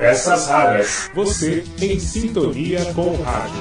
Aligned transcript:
Peças 0.00 0.46
raras. 0.46 1.10
Você 1.14 1.62
em 1.78 2.00
sintonia 2.00 2.82
com 2.94 3.08
o 3.08 3.22
rádio. 3.22 3.60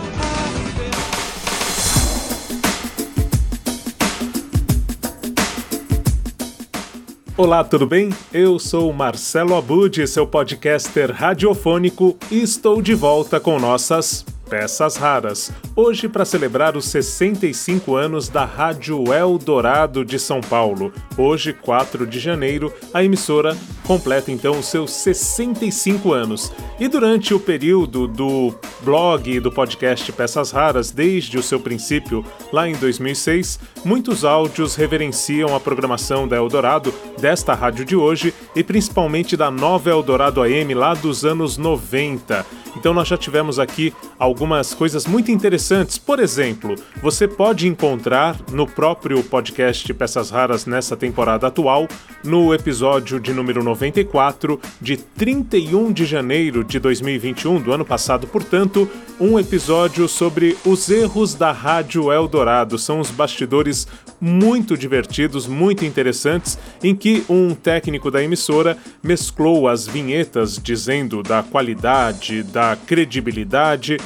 Olá, 7.35 7.61
tudo 7.65 7.85
bem? 7.85 8.09
Eu 8.31 8.57
sou 8.57 8.93
Marcelo 8.93 9.53
Abud, 9.53 10.07
seu 10.07 10.25
podcaster 10.25 11.11
radiofônico, 11.11 12.17
e 12.31 12.41
estou 12.41 12.81
de 12.81 12.95
volta 12.95 13.37
com 13.37 13.59
nossas 13.59 14.25
Peças 14.49 14.95
Raras, 14.95 15.51
hoje 15.75 16.09
para 16.09 16.25
celebrar 16.25 16.75
os 16.75 16.85
65 16.85 17.95
anos 17.95 18.29
da 18.29 18.45
Rádio 18.45 19.13
Eldorado 19.13 20.03
de 20.03 20.17
São 20.17 20.41
Paulo. 20.41 20.91
Hoje, 21.15 21.53
4 21.53 22.07
de 22.07 22.19
janeiro, 22.19 22.73
a 22.91 23.03
emissora 23.03 23.55
completa 23.85 24.31
então 24.31 24.57
os 24.57 24.65
seus 24.65 24.91
65 24.91 26.11
anos. 26.11 26.51
E 26.79 26.87
durante 26.87 27.33
o 27.33 27.39
período 27.39 28.07
do 28.07 28.53
blog 28.81 29.31
e 29.31 29.39
do 29.39 29.51
podcast 29.51 30.11
Peças 30.13 30.51
Raras, 30.51 30.89
desde 30.89 31.37
o 31.37 31.43
seu 31.43 31.59
princípio, 31.59 32.25
lá 32.51 32.67
em 32.67 32.73
2006, 32.73 33.59
muitos 33.85 34.25
áudios 34.25 34.75
reverenciam 34.75 35.55
a 35.55 35.59
programação 35.59 36.27
da 36.27 36.37
Eldorado, 36.37 36.93
desta 37.19 37.53
rádio 37.53 37.85
de 37.85 37.95
hoje, 37.95 38.33
e 38.55 38.63
principalmente 38.63 39.37
da 39.37 39.51
nova 39.51 39.91
Eldorado 39.91 40.41
AM 40.41 40.73
lá 40.73 40.95
dos 40.95 41.23
anos 41.23 41.57
90. 41.57 42.45
Então 42.75 42.93
nós 42.93 43.07
já 43.07 43.17
tivemos 43.17 43.59
aqui 43.59 43.93
algumas 44.17 44.73
coisas 44.73 45.05
muito 45.05 45.31
interessantes. 45.31 45.97
Por 45.97 46.19
exemplo, 46.19 46.75
você 47.01 47.27
pode 47.27 47.67
encontrar 47.67 48.37
no 48.51 48.67
próprio 48.67 49.23
podcast 49.23 49.93
Peças 49.93 50.29
Raras 50.29 50.65
nessa 50.65 50.95
temporada 50.95 51.47
atual, 51.47 51.87
no 52.23 52.53
episódio 52.53 53.19
de 53.19 53.33
número 53.33 53.63
94, 53.63 54.59
de 54.81 54.97
31 54.97 55.91
de 55.91 56.05
janeiro 56.05 56.63
de 56.63 56.79
2021, 56.79 57.61
do 57.61 57.71
ano 57.71 57.85
passado, 57.85 58.27
portanto, 58.27 58.89
um 59.19 59.39
episódio 59.39 60.07
sobre 60.07 60.57
os 60.65 60.89
erros 60.89 61.33
da 61.33 61.51
Rádio 61.51 62.11
Eldorado. 62.11 62.77
São 62.77 62.99
os 62.99 63.11
bastidores 63.11 63.87
muito 64.19 64.77
divertidos, 64.77 65.47
muito 65.47 65.85
interessantes, 65.85 66.57
em 66.83 66.95
que 66.95 67.23
um 67.29 67.53
técnico 67.53 68.11
da 68.11 68.23
emissora 68.23 68.77
mesclou 69.01 69.67
as 69.67 69.87
vinhetas 69.87 70.57
dizendo 70.61 71.23
da 71.23 71.41
qualidade, 71.41 72.43
da 72.43 72.58
credibilidade, 72.85 73.97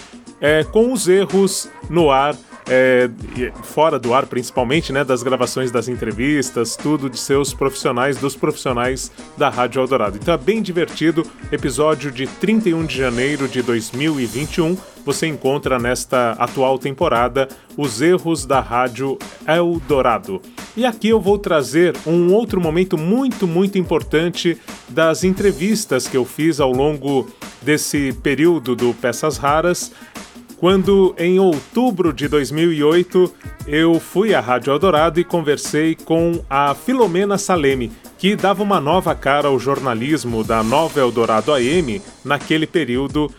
é, 0.42 0.64
com 0.64 0.92
os 0.92 1.08
erros 1.08 1.70
no 1.90 2.12
ar 2.12 2.36
é, 2.70 3.10
fora 3.64 4.00
do 4.00 4.14
ar, 4.14 4.26
principalmente, 4.26 4.94
né, 4.94 5.04
das 5.04 5.24
gravações 5.24 5.72
das 5.72 5.88
entrevistas, 5.88 6.76
tudo 6.76 7.10
de 7.10 7.20
seus 7.20 7.54
profissionais, 7.54 8.18
dos 8.18 8.36
profissionais 8.36 9.12
da 9.38 9.50
Rádio 9.50 9.82
Eldorado. 9.82 10.18
Então 10.22 10.34
é 10.34 10.38
bem 10.38 10.62
divertido. 10.62 11.26
Episódio 11.52 12.12
de 12.12 12.28
31 12.28 12.86
de 12.86 12.98
janeiro 12.98 13.48
de 13.48 13.62
2021. 13.62 14.78
Você 15.06 15.28
encontra 15.28 15.78
nesta 15.78 16.32
atual 16.34 16.80
temporada 16.80 17.50
os 17.76 18.02
erros 18.02 18.46
da 18.46 18.62
Rádio 18.62 19.18
Eldorado. 19.46 20.42
E 20.78 20.86
aqui 20.86 21.10
eu 21.10 21.20
vou 21.20 21.38
trazer 21.38 21.96
um 22.08 22.34
outro 22.34 22.62
momento 22.62 22.98
muito, 22.98 23.46
muito 23.46 23.78
importante 23.78 24.58
das 24.88 25.24
entrevistas 25.26 26.08
que 26.08 26.16
eu 26.16 26.24
fiz 26.24 26.62
ao 26.62 26.72
longo 26.72 27.28
desse 27.64 28.14
período 28.22 28.76
do 28.76 28.94
Peças 28.94 29.38
Raras 29.38 29.92
quando 30.64 31.14
em 31.18 31.42
outubro 31.42 32.14
de 32.14 32.26
2008 32.30 33.30
eu 33.68 34.00
fui 34.00 34.34
à 34.34 34.40
Rádio 34.40 34.72
Eldorado 34.72 35.20
e 35.20 35.24
conversei 35.26 35.94
com 35.94 36.42
a 36.50 36.74
Filomena 36.74 37.38
Salemi, 37.38 37.92
que 38.18 38.34
dava 38.34 38.64
uma 38.64 38.80
nova 38.80 39.14
cara 39.14 39.50
ao 39.50 39.60
jornalismo 39.60 40.42
da 40.42 40.64
Nova 40.64 41.02
Eldorado 41.02 41.52
AM 41.52 42.02
naquele 42.24 42.66
período, 42.66 43.30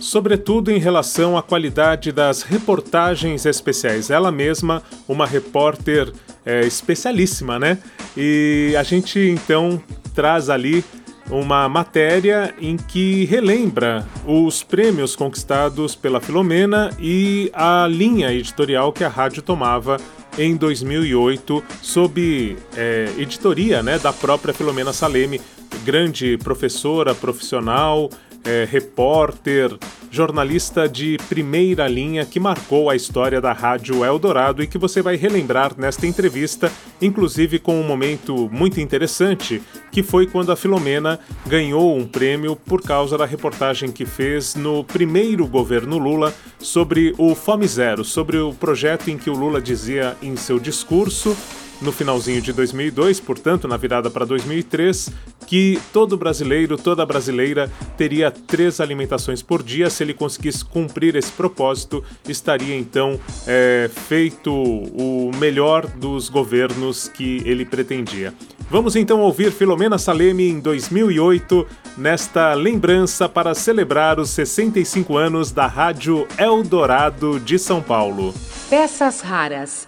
sobretudo 0.00 0.70
em 0.70 0.78
relação 0.78 1.36
à 1.36 1.42
qualidade 1.42 2.10
das 2.10 2.40
reportagens 2.40 3.44
especiais. 3.44 4.08
Ela 4.08 4.32
mesma, 4.32 4.82
uma 5.06 5.26
repórter 5.26 6.10
é, 6.46 6.66
especialíssima, 6.66 7.58
né? 7.58 7.76
E 8.16 8.74
a 8.78 8.82
gente 8.82 9.18
então 9.18 9.78
traz 10.14 10.48
ali 10.48 10.82
uma 11.30 11.68
matéria 11.68 12.54
em 12.60 12.76
que 12.76 13.24
relembra 13.24 14.06
os 14.26 14.62
prêmios 14.62 15.16
conquistados 15.16 15.94
pela 15.94 16.20
Filomena 16.20 16.90
e 16.98 17.50
a 17.54 17.86
linha 17.88 18.32
editorial 18.32 18.92
que 18.92 19.04
a 19.04 19.08
rádio 19.08 19.42
tomava 19.42 19.96
em 20.38 20.56
2008 20.56 21.62
sob 21.80 22.56
é, 22.76 23.08
editoria 23.18 23.82
né, 23.82 23.98
da 23.98 24.12
própria 24.12 24.52
Filomena 24.52 24.92
Saleme, 24.92 25.40
grande 25.84 26.36
professora 26.38 27.14
profissional, 27.14 28.10
é, 28.44 28.66
repórter, 28.70 29.76
jornalista 30.14 30.88
de 30.88 31.18
primeira 31.28 31.88
linha 31.88 32.24
que 32.24 32.38
marcou 32.38 32.88
a 32.88 32.94
história 32.94 33.40
da 33.40 33.52
Rádio 33.52 34.04
Eldorado 34.04 34.62
e 34.62 34.66
que 34.68 34.78
você 34.78 35.02
vai 35.02 35.16
relembrar 35.16 35.72
nesta 35.76 36.06
entrevista, 36.06 36.70
inclusive 37.02 37.58
com 37.58 37.80
um 37.80 37.82
momento 37.82 38.48
muito 38.52 38.80
interessante, 38.80 39.60
que 39.90 40.04
foi 40.04 40.28
quando 40.28 40.52
a 40.52 40.56
Filomena 40.56 41.18
ganhou 41.44 41.96
um 41.96 42.06
prêmio 42.06 42.54
por 42.54 42.80
causa 42.80 43.18
da 43.18 43.26
reportagem 43.26 43.90
que 43.90 44.06
fez 44.06 44.54
no 44.54 44.84
primeiro 44.84 45.48
governo 45.48 45.98
Lula 45.98 46.32
sobre 46.60 47.12
o 47.18 47.34
Fome 47.34 47.66
Zero, 47.66 48.04
sobre 48.04 48.38
o 48.38 48.54
projeto 48.54 49.10
em 49.10 49.18
que 49.18 49.28
o 49.28 49.34
Lula 49.34 49.60
dizia 49.60 50.16
em 50.22 50.36
seu 50.36 50.60
discurso 50.60 51.36
no 51.80 51.92
finalzinho 51.92 52.40
de 52.40 52.52
2002, 52.52 53.20
portanto, 53.20 53.68
na 53.68 53.76
virada 53.76 54.10
para 54.10 54.24
2003, 54.24 55.10
que 55.46 55.78
todo 55.92 56.16
brasileiro, 56.16 56.76
toda 56.76 57.04
brasileira 57.04 57.70
teria 57.96 58.30
três 58.30 58.80
alimentações 58.80 59.42
por 59.42 59.62
dia. 59.62 59.90
Se 59.90 60.02
ele 60.02 60.14
conseguisse 60.14 60.64
cumprir 60.64 61.16
esse 61.16 61.32
propósito, 61.32 62.02
estaria 62.28 62.76
então 62.76 63.18
é, 63.46 63.90
feito 64.08 64.52
o 64.52 65.30
melhor 65.38 65.86
dos 65.86 66.28
governos 66.28 67.08
que 67.08 67.42
ele 67.44 67.64
pretendia. 67.64 68.32
Vamos 68.70 68.96
então 68.96 69.20
ouvir 69.20 69.52
Filomena 69.52 69.98
Salemi 69.98 70.48
em 70.48 70.58
2008, 70.58 71.66
nesta 71.98 72.54
lembrança 72.54 73.28
para 73.28 73.54
celebrar 73.54 74.18
os 74.18 74.30
65 74.30 75.16
anos 75.16 75.52
da 75.52 75.66
Rádio 75.66 76.26
Eldorado 76.38 77.38
de 77.38 77.58
São 77.58 77.82
Paulo. 77.82 78.34
Peças 78.70 79.20
raras. 79.20 79.86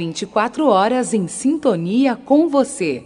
24 0.00 0.66
horas 0.66 1.12
em 1.12 1.28
sintonia 1.28 2.16
com 2.16 2.48
você. 2.48 3.04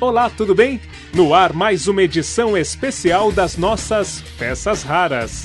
Olá, 0.00 0.30
tudo 0.30 0.54
bem? 0.54 0.80
No 1.12 1.34
ar, 1.34 1.52
mais 1.52 1.86
uma 1.86 2.02
edição 2.02 2.56
especial 2.56 3.30
das 3.30 3.58
nossas 3.58 4.22
Peças 4.38 4.82
Raras. 4.82 5.44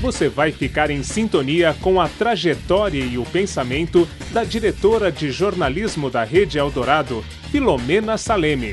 Você 0.00 0.28
vai 0.28 0.52
ficar 0.52 0.88
em 0.88 1.02
sintonia 1.02 1.76
com 1.80 2.00
a 2.00 2.08
trajetória 2.08 3.04
e 3.04 3.18
o 3.18 3.24
pensamento 3.24 4.08
da 4.30 4.44
diretora 4.44 5.10
de 5.10 5.32
jornalismo 5.32 6.08
da 6.08 6.22
Rede 6.22 6.58
Eldorado, 6.58 7.24
Filomena 7.50 8.16
Saleme. 8.16 8.72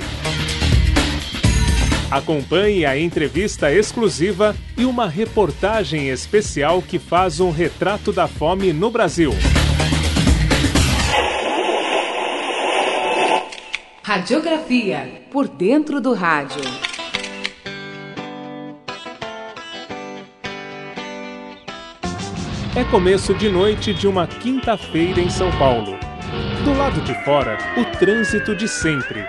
Acompanhe 2.09 2.85
a 2.85 2.97
entrevista 2.97 3.69
exclusiva 3.69 4.55
e 4.77 4.85
uma 4.85 5.09
reportagem 5.09 6.07
especial 6.07 6.81
que 6.81 6.97
faz 6.97 7.41
um 7.41 7.51
retrato 7.51 8.13
da 8.13 8.29
fome 8.29 8.71
no 8.71 8.89
Brasil. 8.89 9.33
Radiografia 14.01 15.21
por 15.29 15.49
dentro 15.49 15.99
do 15.99 16.13
rádio. 16.13 16.61
É 22.73 22.85
começo 22.89 23.33
de 23.33 23.49
noite 23.49 23.93
de 23.93 24.07
uma 24.07 24.25
quinta-feira 24.25 25.19
em 25.19 25.29
São 25.29 25.51
Paulo. 25.57 25.97
Do 26.63 26.73
lado 26.73 27.01
de 27.01 27.13
fora, 27.25 27.57
o 27.75 27.83
trânsito 27.97 28.55
de 28.55 28.67
sempre 28.67 29.25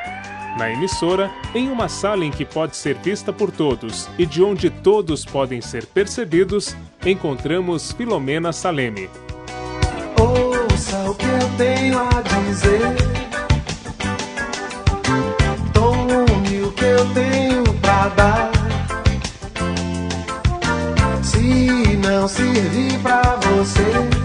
na 0.59 0.71
emissora, 0.71 1.31
em 1.55 1.71
uma 1.71 1.89
sala 1.89 2.25
em 2.25 2.31
que 2.31 2.45
pode 2.45 2.77
ser 2.77 2.97
vista 2.97 3.33
por 3.33 3.51
todos 3.51 4.09
e 4.19 4.27
de 4.27 4.43
onde 4.43 4.69
todos 4.69 5.25
podem 5.25 5.61
ser 5.61 5.87
percebidos, 5.87 6.77
encontramos 7.07 7.93
Filomena 7.93 8.53
Saleme. 8.53 9.09
Ouça 10.19 11.09
o 11.09 11.15
que 11.15 11.25
eu 11.25 11.49
tenho 11.57 11.99
a 12.01 12.21
dizer. 12.23 12.81
Tome 15.73 16.63
o 16.63 16.73
que 16.73 16.85
eu 16.85 17.15
tenho 17.15 17.65
pra 17.81 18.09
dar. 18.09 18.51
Se 21.23 21.97
não 21.99 22.27
servir 22.27 22.99
pra 23.01 23.23
você, 23.37 24.18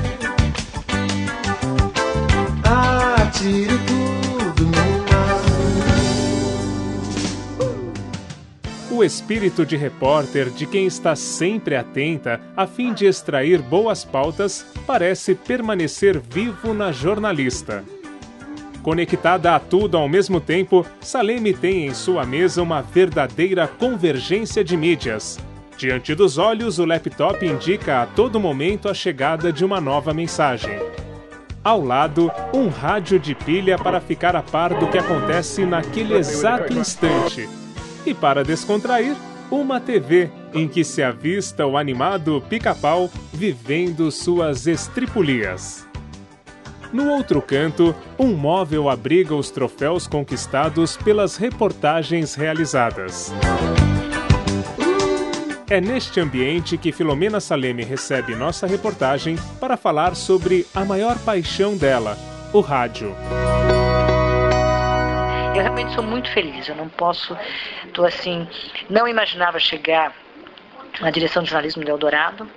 O 9.04 9.06
espírito 9.06 9.66
de 9.66 9.76
repórter 9.76 10.50
de 10.50 10.66
quem 10.66 10.86
está 10.86 11.14
sempre 11.14 11.76
atenta 11.76 12.40
a 12.56 12.66
fim 12.66 12.94
de 12.94 13.06
extrair 13.06 13.62
boas 13.62 14.06
pautas 14.06 14.66
parece 14.88 15.36
permanecer 15.36 16.22
vivo 16.22 16.74
na 16.74 16.90
jornalista. 16.90 17.84
Conectada 18.82 19.56
a 19.56 19.60
tudo 19.60 19.98
ao 19.98 20.08
mesmo 20.08 20.40
tempo, 20.40 20.86
Saleme 21.02 21.54
tem 21.54 21.88
em 21.88 21.94
sua 21.94 22.26
mesa 22.26 22.64
uma 22.64 22.82
verdadeira 22.82 23.68
convergência 23.68 24.64
de 24.64 24.78
mídias. 24.78 25.38
Diante 25.78 26.16
dos 26.16 26.38
olhos, 26.38 26.80
o 26.80 26.86
laptop 26.86 27.46
indica 27.46 28.04
a 28.04 28.06
todo 28.06 28.40
momento 28.40 28.88
a 28.88 28.94
chegada 28.94 29.52
de 29.52 29.66
uma 29.66 29.82
nova 29.82 30.14
mensagem. 30.14 30.80
Ao 31.62 31.84
lado, 31.84 32.32
um 32.54 32.70
rádio 32.70 33.20
de 33.20 33.36
pilha 33.36 33.78
para 33.78 34.00
ficar 34.00 34.34
a 34.34 34.42
par 34.42 34.74
do 34.74 34.88
que 34.88 34.98
acontece 34.98 35.66
naquele 35.66 36.14
exato 36.14 36.72
instante. 36.72 37.63
E 38.06 38.14
para 38.14 38.44
descontrair, 38.44 39.16
uma 39.50 39.80
TV 39.80 40.30
em 40.54 40.68
que 40.68 40.84
se 40.84 41.02
avista 41.02 41.66
o 41.66 41.78
animado 41.78 42.44
pica-pau 42.50 43.10
vivendo 43.32 44.12
suas 44.12 44.68
estripulias. 44.68 45.88
No 46.92 47.10
outro 47.10 47.42
canto, 47.42 47.96
um 48.20 48.34
móvel 48.36 48.88
abriga 48.88 49.36
os 49.36 49.50
troféus 49.50 50.06
conquistados 50.06 50.96
pelas 50.96 51.38
reportagens 51.38 52.36
realizadas. 52.36 53.34
É 55.68 55.82
neste 55.82 56.20
ambiente 56.20 56.78
que 56.78 56.92
Filomena 56.92 57.40
Saleme 57.40 57.84
recebe 57.84 58.36
nossa 58.36 58.68
reportagem 58.68 59.38
para 59.60 59.76
falar 59.76 60.16
sobre 60.16 60.68
a 60.76 60.86
maior 60.86 61.18
paixão 61.18 61.76
dela, 61.76 62.16
o 62.54 62.60
rádio. 62.60 63.16
Eu 65.56 65.62
realmente 65.62 65.94
sou 65.94 66.04
muito 66.04 66.30
feliz. 66.32 66.68
Eu 66.68 66.76
não 66.76 66.90
posso, 66.90 67.38
tô 67.94 68.06
assim, 68.06 68.48
não 68.90 69.08
imaginava 69.08 69.60
chegar 69.60 70.14
na 71.00 71.12
direção 71.12 71.44
de 71.44 71.50
jornalismo 71.50 71.84
do 71.84 71.92
Eldorado. 71.92 72.50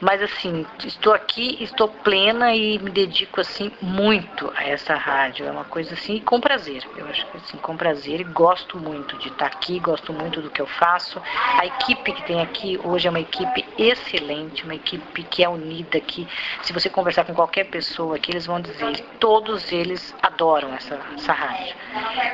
Mas 0.00 0.22
assim, 0.22 0.66
estou 0.82 1.12
aqui, 1.12 1.62
estou 1.62 1.86
plena 1.86 2.54
e 2.54 2.78
me 2.78 2.90
dedico 2.90 3.40
assim 3.40 3.70
muito 3.82 4.50
a 4.56 4.64
essa 4.64 4.94
rádio. 4.94 5.46
É 5.46 5.50
uma 5.50 5.64
coisa 5.64 5.92
assim, 5.92 6.18
com 6.20 6.40
prazer. 6.40 6.82
Eu 6.96 7.06
acho 7.06 7.26
que 7.26 7.36
assim, 7.36 7.58
com 7.58 7.76
prazer 7.76 8.20
e 8.20 8.24
gosto 8.24 8.78
muito 8.78 9.18
de 9.18 9.28
estar 9.28 9.46
aqui, 9.46 9.78
gosto 9.78 10.10
muito 10.12 10.40
do 10.40 10.48
que 10.48 10.60
eu 10.60 10.66
faço. 10.66 11.20
A 11.58 11.66
equipe 11.66 12.12
que 12.12 12.22
tem 12.22 12.40
aqui 12.40 12.80
hoje 12.82 13.06
é 13.06 13.10
uma 13.10 13.20
equipe 13.20 13.64
excelente, 13.76 14.64
uma 14.64 14.74
equipe 14.74 15.22
que 15.24 15.44
é 15.44 15.48
unida, 15.48 16.00
que 16.00 16.26
se 16.62 16.72
você 16.72 16.88
conversar 16.88 17.24
com 17.24 17.34
qualquer 17.34 17.64
pessoa 17.64 18.16
aqui, 18.16 18.30
eles 18.32 18.46
vão 18.46 18.58
dizer, 18.58 19.04
todos 19.18 19.70
eles 19.70 20.14
adoram 20.22 20.72
essa, 20.74 20.98
essa 21.14 21.32
rádio. 21.34 21.76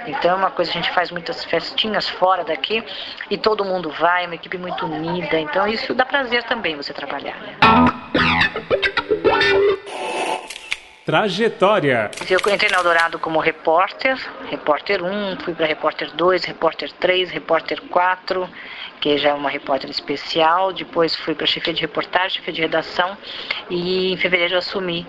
Então 0.07 0.31
é 0.31 0.35
uma 0.35 0.51
coisa, 0.53 0.71
a 0.71 0.75
gente 0.75 0.91
faz 0.93 1.11
muitas 1.11 1.45
festinhas 1.45 2.09
fora 2.09 2.45
daqui 2.45 2.85
e 3.29 3.37
todo 3.37 3.65
mundo 3.65 3.91
vai, 3.91 4.23
é 4.23 4.27
uma 4.27 4.37
equipe 4.37 4.57
muito 4.57 4.87
unida. 4.87 5.41
Então 5.41 5.67
isso 5.67 5.93
dá 5.95 6.05
prazer 6.05 6.45
também 6.45 6.77
você 6.77 6.93
trabalhar. 6.93 7.37
Né? 7.41 7.56
Trajetória. 11.07 12.11
Eu 12.29 12.41
entrei 12.53 12.69
na 12.69 12.79
Eldorado 12.79 13.17
como 13.21 13.39
repórter, 13.39 14.19
repórter 14.51 15.05
1, 15.05 15.37
fui 15.45 15.55
para 15.55 15.65
repórter 15.65 16.11
2, 16.13 16.45
repórter 16.45 16.91
3, 16.95 17.31
repórter 17.31 17.81
4, 17.83 18.49
que 19.01 19.17
já 19.17 19.29
é 19.29 19.33
uma 19.33 19.49
repórter 19.49 19.89
especial. 19.89 20.73
Depois 20.73 21.15
fui 21.15 21.33
para 21.33 21.47
chefia 21.47 21.73
de 21.73 21.81
reportagem, 21.81 22.39
chefia 22.39 22.53
de 22.53 22.61
redação 22.61 23.17
e 23.71 24.15
em 24.15 24.17
fevereiro 24.17 24.59
assumi 24.59 25.07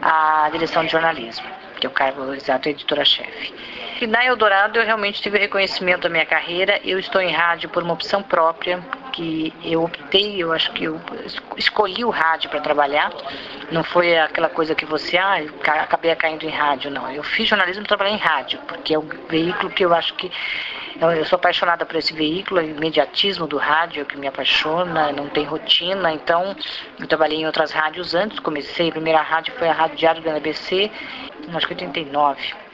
a 0.00 0.48
direção 0.52 0.84
de 0.84 0.92
jornalismo, 0.92 1.46
que 1.80 1.84
é 1.84 1.90
o 1.90 1.92
cargo 1.92 2.32
exato 2.32 2.68
editora-chefe. 2.68 3.52
E 4.00 4.06
na 4.06 4.24
Eldorado 4.24 4.78
eu 4.78 4.84
realmente 4.86 5.20
tive 5.20 5.38
reconhecimento 5.38 6.00
da 6.00 6.08
minha 6.08 6.24
carreira. 6.24 6.80
Eu 6.82 6.98
estou 6.98 7.20
em 7.20 7.30
rádio 7.30 7.68
por 7.68 7.82
uma 7.82 7.92
opção 7.92 8.22
própria, 8.22 8.82
que 9.12 9.52
eu 9.62 9.84
optei, 9.84 10.42
eu 10.42 10.54
acho 10.54 10.72
que 10.72 10.84
eu 10.84 10.98
escolhi 11.54 12.02
o 12.02 12.08
rádio 12.08 12.48
para 12.48 12.60
trabalhar. 12.60 13.12
Não 13.70 13.84
foi 13.84 14.16
aquela 14.16 14.48
coisa 14.48 14.74
que 14.74 14.86
você, 14.86 15.18
ah, 15.18 15.36
acabei 15.82 16.14
caindo 16.16 16.44
em 16.44 16.48
rádio, 16.48 16.90
não. 16.90 17.10
Eu 17.12 17.22
fiz 17.22 17.46
jornalismo 17.46 17.82
e 17.84 17.86
trabalhei 17.86 18.14
em 18.14 18.18
rádio, 18.18 18.58
porque 18.66 18.94
é 18.94 18.98
o 18.98 19.02
veículo 19.28 19.68
que 19.68 19.84
eu 19.84 19.92
acho 19.92 20.14
que 20.14 20.32
eu 20.98 21.24
sou 21.26 21.36
apaixonada 21.36 21.84
por 21.84 21.96
esse 21.96 22.14
veículo, 22.14 22.60
o 22.60 22.64
imediatismo 22.64 23.46
do 23.46 23.58
rádio 23.58 24.00
é 24.00 24.02
o 24.02 24.06
que 24.06 24.16
me 24.16 24.26
apaixona, 24.26 25.12
não 25.12 25.28
tem 25.28 25.44
rotina. 25.44 26.10
Então, 26.10 26.56
eu 26.98 27.06
trabalhei 27.06 27.38
em 27.38 27.46
outras 27.46 27.70
rádios 27.70 28.14
antes, 28.14 28.38
comecei, 28.38 28.88
a 28.88 28.92
primeira 28.92 29.20
rádio 29.20 29.52
foi 29.58 29.68
a 29.68 29.74
Rádio 29.74 29.98
Diário 29.98 30.22
do 30.22 30.30
NBC, 30.30 30.90
acho 31.54 31.66
que 31.66 31.74
89. 31.74 32.69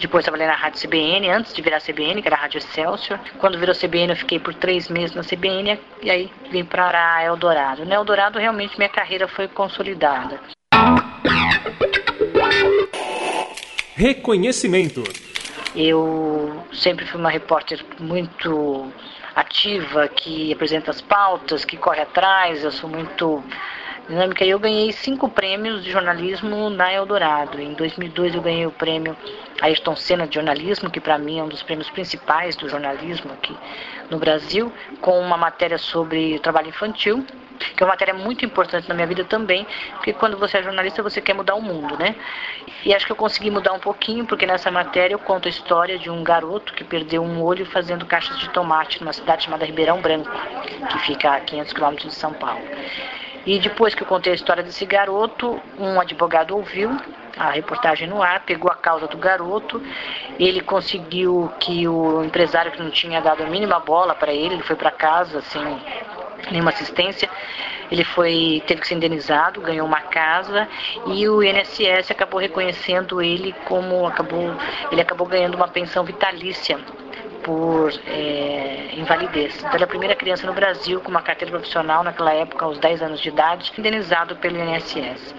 Depois 0.00 0.24
trabalhei 0.24 0.46
na 0.46 0.54
Rádio 0.54 0.80
CBN, 0.80 1.28
antes 1.28 1.52
de 1.52 1.60
virar 1.60 1.78
CBN, 1.78 2.22
que 2.22 2.28
era 2.28 2.34
a 2.34 2.40
Rádio 2.40 2.56
Excelsior. 2.56 3.20
Quando 3.38 3.58
virou 3.58 3.74
CBN, 3.74 4.12
eu 4.12 4.16
fiquei 4.16 4.38
por 4.38 4.54
três 4.54 4.88
meses 4.88 5.14
na 5.14 5.22
CBN 5.22 5.78
e 6.02 6.10
aí 6.10 6.32
vim 6.50 6.64
para 6.64 7.16
a 7.16 7.22
Eldorado. 7.22 7.84
Na 7.84 7.96
Eldorado, 7.96 8.38
realmente, 8.38 8.78
minha 8.78 8.88
carreira 8.88 9.28
foi 9.28 9.46
consolidada. 9.46 10.40
Reconhecimento. 13.94 15.04
Eu 15.76 16.64
sempre 16.72 17.04
fui 17.04 17.20
uma 17.20 17.30
repórter 17.30 17.84
muito 17.98 18.90
ativa, 19.36 20.08
que 20.08 20.50
apresenta 20.50 20.90
as 20.90 21.02
pautas, 21.02 21.64
que 21.64 21.76
corre 21.76 22.00
atrás, 22.00 22.64
eu 22.64 22.72
sou 22.72 22.88
muito 22.88 23.44
dinâmica. 24.08 24.44
Eu 24.44 24.58
ganhei 24.58 24.92
cinco 24.92 25.28
prêmios 25.28 25.84
de 25.84 25.90
jornalismo 25.90 26.70
na 26.70 26.92
Eldorado. 26.92 27.60
Em 27.60 27.74
2002 27.74 28.34
eu 28.34 28.40
ganhei 28.40 28.66
o 28.66 28.70
prêmio 28.70 29.16
Ayrton 29.60 29.96
Senna 29.96 30.26
de 30.26 30.34
jornalismo, 30.34 30.90
que 30.90 31.00
para 31.00 31.18
mim 31.18 31.38
é 31.38 31.42
um 31.42 31.48
dos 31.48 31.62
prêmios 31.62 31.90
principais 31.90 32.56
do 32.56 32.68
jornalismo 32.68 33.32
aqui 33.32 33.56
no 34.10 34.18
Brasil, 34.18 34.72
com 35.00 35.18
uma 35.20 35.36
matéria 35.36 35.78
sobre 35.78 36.38
trabalho 36.40 36.68
infantil, 36.68 37.24
que 37.76 37.82
é 37.82 37.86
uma 37.86 37.92
matéria 37.92 38.14
muito 38.14 38.44
importante 38.44 38.88
na 38.88 38.94
minha 38.94 39.06
vida 39.06 39.24
também, 39.24 39.66
porque 39.92 40.12
quando 40.12 40.36
você 40.36 40.58
é 40.58 40.62
jornalista 40.62 41.02
você 41.02 41.20
quer 41.20 41.34
mudar 41.34 41.54
o 41.54 41.62
mundo, 41.62 41.96
né? 41.96 42.16
E 42.84 42.94
acho 42.94 43.06
que 43.06 43.12
eu 43.12 43.16
consegui 43.16 43.50
mudar 43.50 43.72
um 43.72 43.78
pouquinho, 43.78 44.26
porque 44.26 44.46
nessa 44.46 44.70
matéria 44.70 45.14
eu 45.14 45.18
conto 45.18 45.46
a 45.46 45.50
história 45.50 45.98
de 45.98 46.10
um 46.10 46.24
garoto 46.24 46.72
que 46.74 46.82
perdeu 46.82 47.22
um 47.22 47.42
olho 47.42 47.66
fazendo 47.66 48.06
caixas 48.06 48.38
de 48.38 48.48
tomate 48.50 49.00
numa 49.00 49.12
cidade 49.12 49.44
chamada 49.44 49.64
Ribeirão 49.64 50.00
Branco, 50.00 50.30
que 50.88 50.98
fica 51.00 51.32
a 51.32 51.40
500 51.40 51.72
quilômetros 51.72 52.08
de 52.08 52.14
São 52.14 52.32
Paulo. 52.32 52.62
E 53.46 53.58
depois 53.58 53.94
que 53.94 54.02
eu 54.02 54.06
contei 54.06 54.32
a 54.32 54.36
história 54.36 54.62
desse 54.62 54.84
garoto, 54.84 55.60
um 55.78 56.00
advogado 56.00 56.54
ouviu 56.54 56.90
a 57.36 57.50
reportagem 57.50 58.06
no 58.06 58.22
ar, 58.22 58.40
pegou 58.44 58.70
a 58.70 58.74
causa 58.74 59.06
do 59.06 59.16
garoto, 59.16 59.82
ele 60.38 60.60
conseguiu 60.60 61.50
que 61.58 61.88
o 61.88 62.22
empresário 62.22 62.70
que 62.70 62.82
não 62.82 62.90
tinha 62.90 63.20
dado 63.20 63.42
a 63.42 63.46
mínima 63.46 63.80
bola 63.80 64.14
para 64.14 64.32
ele, 64.32 64.54
ele 64.54 64.62
foi 64.62 64.76
para 64.76 64.90
casa 64.90 65.40
sem 65.40 65.62
nenhuma 66.50 66.70
assistência, 66.70 67.30
ele 67.90 68.04
foi 68.04 68.62
teve 68.66 68.80
que 68.80 68.88
ser 68.88 68.94
indenizado, 68.94 69.60
ganhou 69.60 69.86
uma 69.86 70.00
casa 70.00 70.68
e 71.06 71.28
o 71.28 71.42
INSS 71.42 72.10
acabou 72.10 72.40
reconhecendo 72.40 73.20
ele 73.20 73.54
como 73.64 74.06
acabou 74.06 74.54
ele 74.90 75.00
acabou 75.00 75.26
ganhando 75.26 75.54
uma 75.54 75.68
pensão 75.68 76.04
vitalícia 76.04 76.78
por 77.50 77.92
é, 78.06 78.94
invalidez. 78.96 79.56
Então, 79.58 79.74
ele 79.74 79.82
é 79.82 79.84
a 79.84 79.88
primeira 79.88 80.14
criança 80.14 80.46
no 80.46 80.52
Brasil 80.52 81.00
com 81.00 81.10
uma 81.10 81.20
carteira 81.20 81.50
profissional, 81.50 82.04
naquela 82.04 82.32
época, 82.32 82.64
aos 82.64 82.78
10 82.78 83.02
anos 83.02 83.20
de 83.20 83.28
idade, 83.28 83.72
indenizado 83.76 84.36
pelo 84.36 84.56
INSS. 84.56 85.34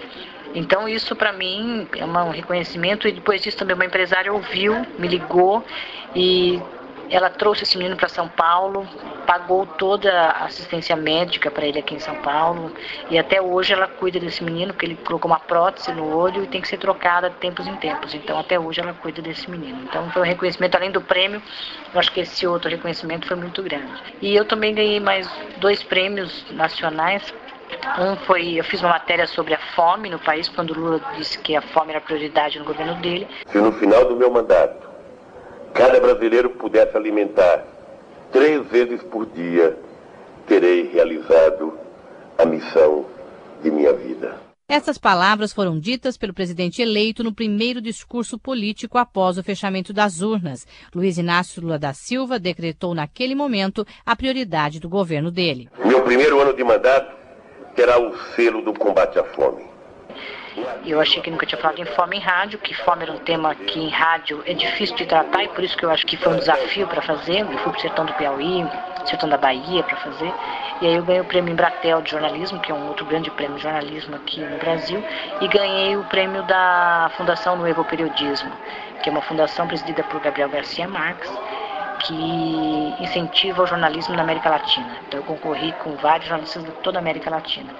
Então, 0.54 0.86
isso 0.86 1.16
para 1.16 1.32
mim 1.32 1.88
é 1.96 2.04
um 2.04 2.28
reconhecimento. 2.28 3.08
E 3.08 3.12
depois 3.12 3.40
disso, 3.40 3.56
também 3.56 3.74
uma 3.74 3.86
empresária 3.86 4.30
ouviu, 4.30 4.86
me 4.98 5.08
ligou 5.08 5.64
e 6.14 6.60
ela 7.12 7.28
trouxe 7.28 7.64
esse 7.64 7.76
menino 7.76 7.94
para 7.94 8.08
São 8.08 8.26
Paulo, 8.26 8.88
pagou 9.26 9.66
toda 9.66 10.10
a 10.10 10.46
assistência 10.46 10.96
médica 10.96 11.50
para 11.50 11.66
ele 11.66 11.78
aqui 11.78 11.94
em 11.94 11.98
São 11.98 12.14
Paulo 12.16 12.72
e 13.10 13.18
até 13.18 13.40
hoje 13.40 13.74
ela 13.74 13.86
cuida 13.86 14.18
desse 14.18 14.42
menino, 14.42 14.72
porque 14.72 14.86
ele 14.86 14.96
colocou 14.96 15.30
uma 15.30 15.38
prótese 15.38 15.92
no 15.92 16.16
olho 16.16 16.42
e 16.42 16.46
tem 16.46 16.62
que 16.62 16.68
ser 16.68 16.78
trocada 16.78 17.28
de 17.28 17.36
tempos 17.36 17.66
em 17.66 17.76
tempos. 17.76 18.14
Então 18.14 18.38
até 18.38 18.58
hoje 18.58 18.80
ela 18.80 18.94
cuida 18.94 19.20
desse 19.20 19.50
menino. 19.50 19.82
Então 19.82 20.10
foi 20.10 20.22
um 20.22 20.24
reconhecimento 20.24 20.74
além 20.74 20.90
do 20.90 21.02
prêmio, 21.02 21.42
eu 21.92 22.00
acho 22.00 22.10
que 22.10 22.20
esse 22.20 22.46
outro 22.46 22.70
reconhecimento 22.70 23.26
foi 23.26 23.36
muito 23.36 23.62
grande. 23.62 23.92
E 24.22 24.34
eu 24.34 24.46
também 24.46 24.74
ganhei 24.74 24.98
mais 24.98 25.30
dois 25.58 25.82
prêmios 25.82 26.46
nacionais 26.50 27.22
um 27.98 28.16
foi, 28.26 28.54
eu 28.54 28.64
fiz 28.64 28.80
uma 28.80 28.90
matéria 28.90 29.26
sobre 29.26 29.54
a 29.54 29.58
fome 29.74 30.10
no 30.10 30.18
país, 30.18 30.48
quando 30.48 30.70
o 30.70 30.78
Lula 30.78 31.00
disse 31.16 31.38
que 31.38 31.56
a 31.56 31.62
fome 31.62 31.90
era 31.90 32.00
prioridade 32.00 32.58
no 32.58 32.66
governo 32.66 32.94
dele. 32.96 33.26
Se 33.46 33.58
no 33.58 33.72
final 33.72 34.04
do 34.04 34.14
meu 34.14 34.30
mandato 34.30 34.91
cada 35.74 36.00
brasileiro 36.00 36.50
pudesse 36.50 36.96
alimentar 36.96 37.64
três 38.30 38.66
vezes 38.68 39.02
por 39.02 39.26
dia, 39.26 39.78
terei 40.46 40.90
realizado 40.92 41.78
a 42.38 42.44
missão 42.44 43.06
de 43.62 43.70
minha 43.70 43.92
vida. 43.92 44.40
Essas 44.68 44.96
palavras 44.96 45.52
foram 45.52 45.78
ditas 45.78 46.16
pelo 46.16 46.32
presidente 46.32 46.80
eleito 46.80 47.22
no 47.22 47.34
primeiro 47.34 47.80
discurso 47.80 48.38
político 48.38 48.96
após 48.96 49.36
o 49.36 49.42
fechamento 49.42 49.92
das 49.92 50.22
urnas. 50.22 50.66
Luiz 50.94 51.18
Inácio 51.18 51.60
Lula 51.60 51.78
da 51.78 51.92
Silva 51.92 52.38
decretou 52.38 52.94
naquele 52.94 53.34
momento 53.34 53.86
a 54.06 54.16
prioridade 54.16 54.80
do 54.80 54.88
governo 54.88 55.30
dele. 55.30 55.68
Meu 55.84 56.02
primeiro 56.02 56.40
ano 56.40 56.54
de 56.54 56.64
mandato 56.64 57.14
terá 57.74 57.98
o 58.00 58.16
selo 58.34 58.62
do 58.62 58.72
combate 58.72 59.18
à 59.18 59.24
fome. 59.24 59.71
Eu 60.84 61.00
achei 61.00 61.22
que 61.22 61.30
nunca 61.30 61.46
tinha 61.46 61.60
falado 61.60 61.80
em 61.80 61.84
fome 61.84 62.16
em 62.16 62.20
rádio, 62.20 62.58
que 62.58 62.74
fome 62.74 63.04
era 63.04 63.12
um 63.12 63.18
tema 63.18 63.54
que 63.54 63.80
em 63.80 63.88
rádio 63.88 64.42
é 64.46 64.52
difícil 64.52 64.94
de 64.96 65.06
tratar 65.06 65.44
e 65.44 65.48
por 65.48 65.64
isso 65.64 65.76
que 65.76 65.84
eu 65.84 65.90
acho 65.90 66.04
que 66.04 66.16
foi 66.16 66.32
um 66.32 66.36
desafio 66.36 66.86
para 66.86 67.00
fazer. 67.00 67.40
Eu 67.40 67.58
fui 67.58 67.72
para 67.72 67.78
o 67.78 67.80
sertão 67.80 68.04
do 68.04 68.12
Piauí, 68.14 68.66
sertão 69.06 69.28
da 69.28 69.38
Bahia 69.38 69.82
para 69.82 69.96
fazer. 69.96 70.32
E 70.80 70.86
aí 70.86 70.94
eu 70.94 71.04
ganhei 71.04 71.20
o 71.20 71.24
prêmio 71.24 71.52
Embratel 71.52 72.02
de 72.02 72.10
jornalismo, 72.10 72.60
que 72.60 72.70
é 72.70 72.74
um 72.74 72.88
outro 72.88 73.06
grande 73.06 73.30
prêmio 73.30 73.56
de 73.56 73.62
jornalismo 73.62 74.16
aqui 74.16 74.40
no 74.40 74.58
Brasil, 74.58 75.02
e 75.40 75.48
ganhei 75.48 75.96
o 75.96 76.04
prêmio 76.04 76.42
da 76.42 77.10
Fundação 77.16 77.56
Novo 77.56 77.84
Periodismo, 77.84 78.50
que 79.02 79.08
é 79.08 79.12
uma 79.12 79.22
fundação 79.22 79.66
presidida 79.66 80.02
por 80.04 80.20
Gabriel 80.20 80.48
Garcia 80.48 80.88
Marques, 80.88 81.30
que 82.00 82.94
incentiva 82.98 83.62
o 83.62 83.66
jornalismo 83.66 84.16
na 84.16 84.22
América 84.22 84.50
Latina. 84.50 84.98
Então 85.06 85.20
eu 85.20 85.24
concorri 85.24 85.72
com 85.84 85.94
vários 85.96 86.28
jornalistas 86.28 86.64
de 86.64 86.70
toda 86.82 86.98
a 86.98 87.00
América 87.00 87.30
Latina. 87.30 87.72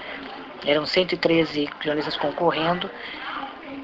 Eram 0.64 0.86
113 0.86 1.68
jornalistas 1.80 2.16
concorrendo. 2.16 2.90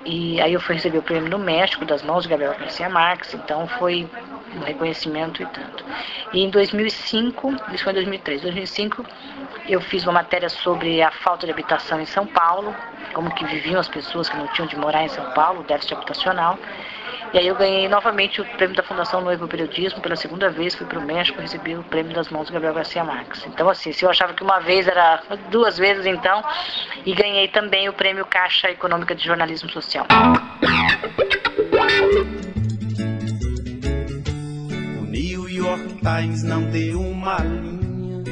E 0.04 0.40
aí 0.40 0.52
eu 0.52 0.60
fui 0.60 0.74
receber 0.74 0.98
o 0.98 1.02
prêmio 1.02 1.28
no 1.28 1.38
México, 1.38 1.84
das 1.84 2.02
mãos 2.02 2.22
de 2.22 2.28
Gabriel 2.28 2.54
Garcia 2.58 2.88
Marques, 2.88 3.34
então 3.34 3.66
foi 3.66 4.08
um 4.56 4.60
reconhecimento 4.60 5.42
e 5.42 5.46
tanto. 5.46 5.84
E 6.32 6.40
em 6.40 6.50
2005, 6.50 7.56
isso 7.72 7.84
foi 7.84 7.92
em 7.92 7.96
2003, 7.96 8.42
2005 8.42 9.04
eu 9.68 9.80
fiz 9.82 10.04
uma 10.04 10.12
matéria 10.12 10.48
sobre 10.48 11.02
a 11.02 11.10
falta 11.10 11.46
de 11.46 11.52
habitação 11.52 12.00
em 12.00 12.06
São 12.06 12.26
Paulo, 12.26 12.74
como 13.12 13.34
que 13.34 13.44
viviam 13.44 13.78
as 13.78 13.88
pessoas 13.88 14.28
que 14.28 14.36
não 14.36 14.46
tinham 14.48 14.66
de 14.66 14.76
morar 14.76 15.04
em 15.04 15.08
São 15.08 15.30
Paulo, 15.32 15.62
déficit 15.64 15.94
habitacional. 15.94 16.58
E 17.32 17.38
aí 17.38 17.46
eu 17.46 17.54
ganhei 17.54 17.88
novamente 17.88 18.40
o 18.40 18.44
prêmio 18.56 18.74
da 18.74 18.82
Fundação 18.82 19.20
Noivo 19.20 19.46
Periodismo, 19.46 20.00
pela 20.00 20.16
segunda 20.16 20.48
vez 20.48 20.74
fui 20.74 20.86
para 20.86 20.98
o 20.98 21.02
México 21.02 21.40
recebi 21.40 21.76
o 21.76 21.82
prêmio 21.82 22.14
das 22.14 22.30
mãos 22.30 22.46
do 22.46 22.52
Gabriel 22.54 22.72
Garcia 22.72 23.04
Marques. 23.04 23.44
Então 23.46 23.68
assim, 23.68 23.92
se 23.92 24.04
eu 24.04 24.10
achava 24.10 24.32
que 24.32 24.42
uma 24.42 24.60
vez 24.60 24.88
era 24.88 25.22
duas 25.50 25.76
vezes 25.76 26.06
então, 26.06 26.42
e 27.04 27.14
ganhei 27.14 27.48
também 27.48 27.88
o 27.88 27.92
prêmio 27.92 28.24
Caixa 28.24 28.70
Econômica 28.70 29.14
de 29.14 29.24
Jornalismo 29.24 29.68
Social. 29.68 30.06
O 34.98 35.04
New 35.04 35.48
York 35.50 36.00
Times 36.00 36.42
não 36.42 36.62
deu 36.70 36.98
uma 36.98 37.36
linha. 37.38 38.24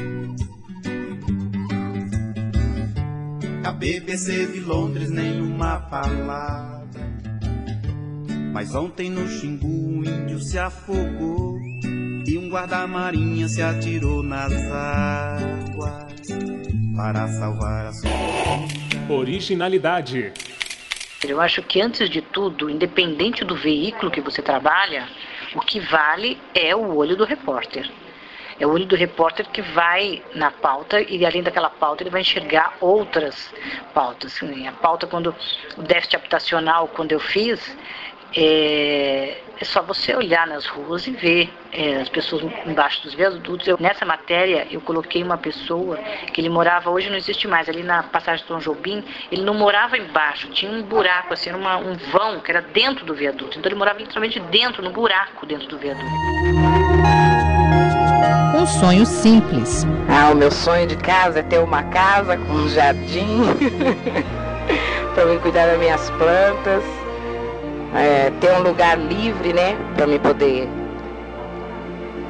A 3.63 3.71
BBC 3.71 4.47
de 4.47 4.59
Londres 4.61 5.11
nenhuma 5.11 5.81
palavra. 5.81 6.76
Mas 8.57 8.73
ontem 8.73 9.07
no 9.11 9.27
Xingu 9.27 9.67
um 9.67 10.03
índio 10.03 10.39
se 10.39 10.57
afogou 10.57 11.59
e 12.27 12.39
um 12.39 12.49
guarda-marinha 12.49 13.47
se 13.47 13.61
atirou 13.61 14.23
nas 14.23 14.51
águas 14.51 16.27
para 16.95 17.27
salvar 17.27 17.85
a 17.85 17.93
sua 17.93 18.09
vida. 18.09 19.13
Originalidade. 19.13 20.33
Eu 21.23 21.39
acho 21.39 21.61
que 21.61 21.79
antes 21.79 22.09
de 22.09 22.19
tudo, 22.19 22.67
independente 22.67 23.45
do 23.45 23.55
veículo 23.55 24.09
que 24.09 24.21
você 24.21 24.41
trabalha, 24.41 25.07
o 25.53 25.61
que 25.61 25.79
vale 25.79 26.41
é 26.55 26.75
o 26.75 26.95
olho 26.95 27.15
do 27.15 27.25
repórter. 27.25 27.87
É 28.59 28.65
o 28.65 28.71
olho 28.71 28.87
do 28.87 28.95
repórter 28.95 29.47
que 29.49 29.61
vai 29.61 30.23
na 30.33 30.49
pauta 30.49 30.99
e 30.99 31.23
além 31.23 31.43
daquela 31.43 31.69
pauta 31.69 32.01
ele 32.01 32.09
vai 32.09 32.21
enxergar 32.21 32.75
outras 32.81 33.53
pautas. 33.93 34.39
A 34.67 34.71
pauta 34.71 35.05
quando 35.05 35.35
o 35.77 35.83
déficit 35.83 36.15
habitacional, 36.15 36.87
quando 36.87 37.11
eu 37.11 37.19
fiz, 37.19 37.61
é, 38.35 39.37
é, 39.59 39.65
só 39.65 39.81
você 39.81 40.15
olhar 40.15 40.45
nas 40.47 40.65
ruas 40.65 41.07
e 41.07 41.11
ver 41.11 41.49
é, 41.71 42.01
as 42.01 42.09
pessoas 42.09 42.43
embaixo 42.65 43.01
dos 43.03 43.13
viadutos. 43.13 43.67
Eu, 43.67 43.77
nessa 43.79 44.05
matéria, 44.05 44.67
eu 44.69 44.81
coloquei 44.81 45.23
uma 45.23 45.37
pessoa 45.37 45.97
que 46.33 46.41
ele 46.41 46.49
morava, 46.49 46.89
hoje 46.89 47.09
não 47.09 47.17
existe 47.17 47.47
mais, 47.47 47.69
ali 47.69 47.83
na 47.83 48.03
passagem 48.03 48.43
de 48.43 48.47
Tom 48.47 48.59
Jobim, 48.59 49.03
ele 49.31 49.43
não 49.43 49.53
morava 49.53 49.97
embaixo, 49.97 50.49
tinha 50.49 50.71
um 50.71 50.83
buraco, 50.83 51.33
assim, 51.33 51.51
uma, 51.51 51.77
um 51.77 51.95
vão 52.11 52.39
que 52.39 52.51
era 52.51 52.61
dentro 52.61 53.05
do 53.05 53.13
viaduto. 53.13 53.57
Então 53.57 53.69
ele 53.69 53.79
morava 53.79 53.99
literalmente 53.99 54.39
dentro, 54.39 54.83
no 54.83 54.91
buraco 54.91 55.45
dentro 55.45 55.67
do 55.67 55.77
viaduto. 55.77 56.05
Um 58.55 58.65
sonho 58.65 59.05
simples. 59.05 59.85
Ah, 60.09 60.31
o 60.31 60.35
meu 60.35 60.51
sonho 60.51 60.87
de 60.87 60.97
casa 60.97 61.39
é 61.39 61.43
ter 61.43 61.59
uma 61.59 61.83
casa 61.83 62.37
com 62.37 62.53
um 62.53 62.69
jardim 62.69 63.41
para 65.13 65.25
me 65.25 65.37
cuidar 65.39 65.67
das 65.67 65.79
minhas 65.79 66.09
plantas 66.11 67.06
é, 67.95 68.31
ter 68.39 68.51
um 68.51 68.61
lugar 68.61 68.97
livre, 68.97 69.53
né, 69.53 69.75
para 69.95 70.07
me 70.07 70.19
poder 70.19 70.67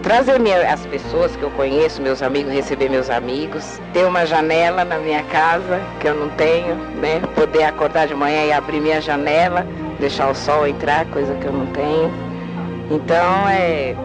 trazer 0.07 0.39
minha, 0.39 0.71
as 0.71 0.85
pessoas 0.85 1.35
que 1.35 1.43
eu 1.43 1.49
conheço, 1.51 2.01
meus 2.01 2.21
amigos, 2.21 2.53
receber 2.53 2.89
meus 2.89 3.09
amigos, 3.09 3.79
ter 3.91 4.05
uma 4.05 4.25
janela 4.25 4.85
na 4.85 4.97
minha 4.99 5.21
casa 5.23 5.81
que 5.99 6.07
eu 6.07 6.15
não 6.15 6.29
tenho, 6.29 6.75
né, 6.75 7.21
poder 7.35 7.63
acordar 7.63 8.07
de 8.07 8.15
manhã 8.15 8.45
e 8.45 8.53
abrir 8.53 8.79
minha 8.79 9.01
janela, 9.01 9.67
deixar 9.99 10.29
o 10.29 10.35
sol 10.35 10.65
entrar, 10.65 11.05
coisa 11.07 11.33
que 11.35 11.45
eu 11.45 11.51
não 11.51 11.65
tenho. 11.67 12.09
Então 12.89 13.49
é 13.49 13.95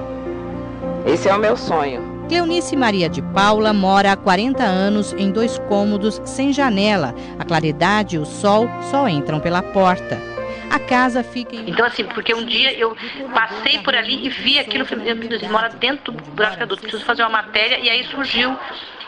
esse 1.06 1.28
é 1.28 1.34
o 1.34 1.38
meu 1.38 1.56
sonho. 1.56 2.02
Cleonice 2.28 2.74
Maria 2.76 3.08
de 3.08 3.20
Paula 3.20 3.72
mora 3.72 4.12
há 4.12 4.16
40 4.16 4.62
anos 4.62 5.12
em 5.12 5.30
dois 5.30 5.58
cômodos 5.68 6.20
sem 6.24 6.52
janela. 6.52 7.14
A 7.38 7.44
claridade 7.44 8.16
e 8.16 8.18
o 8.18 8.24
sol 8.24 8.68
só 8.90 9.08
entram 9.08 9.38
pela 9.38 9.62
porta 9.62 10.31
a 10.72 10.78
casa 10.78 11.22
fica 11.22 11.54
em... 11.54 11.70
Então, 11.70 11.84
assim, 11.84 12.04
porque 12.04 12.34
um 12.34 12.44
dia 12.44 12.72
eu 12.72 12.96
passei 13.34 13.78
por 13.80 13.94
ali 13.94 14.26
e 14.26 14.28
vi 14.28 14.58
aquilo, 14.58 14.86
falei, 14.86 15.12
meu 15.14 15.28
Deus, 15.28 15.42
mora 15.42 15.68
dentro 15.68 16.12
do 16.12 16.22
buraco 16.30 16.62
adulto, 16.62 16.82
preciso 16.82 17.04
fazer 17.04 17.22
uma 17.22 17.28
matéria, 17.28 17.78
e 17.78 17.90
aí 17.90 18.04
surgiu 18.04 18.56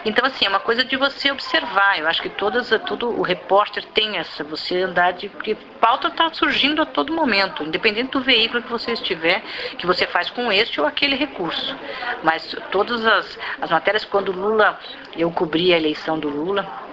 então, 0.05 0.27
assim, 0.27 0.45
é 0.45 0.49
uma 0.49 0.61
coisa 0.61 0.85
de 0.85 0.97
você 0.97 1.31
observar. 1.31 1.99
Eu 1.99 2.07
acho 2.07 2.21
que 2.21 2.29
todas, 2.29 2.69
todo 2.87 3.09
o 3.09 3.23
repórter 3.23 3.83
tem 3.95 4.19
essa, 4.19 4.45
você 4.45 4.83
andar 4.83 5.13
de. 5.13 5.31
Porque 5.31 5.55
pauta 5.81 6.09
está 6.09 6.33
surgindo 6.33 6.83
a 6.83 6.87
todo 6.87 7.13
momento, 7.13 7.63
independente 7.63 8.11
do 8.11 8.21
veículo 8.21 8.63
que 8.63 8.71
você 8.71 8.93
estiver, 8.93 9.41
que 9.79 9.87
você 9.87 10.07
faz 10.07 10.29
com 10.29 10.53
este 10.53 10.81
ou 10.81 10.87
aquele 10.87 11.17
recurso. 11.17 11.75
Mas 12.23 12.55
todas 12.71 13.05
as, 13.07 13.39
as 13.63 13.71
matérias, 13.71 14.05
quando 14.05 14.31
Lula, 14.31 14.79
eu 15.17 15.31
cobri 15.31 15.73
a 15.73 15.79
eleição 15.79 16.19
do 16.19 16.29
Lula, 16.29 16.84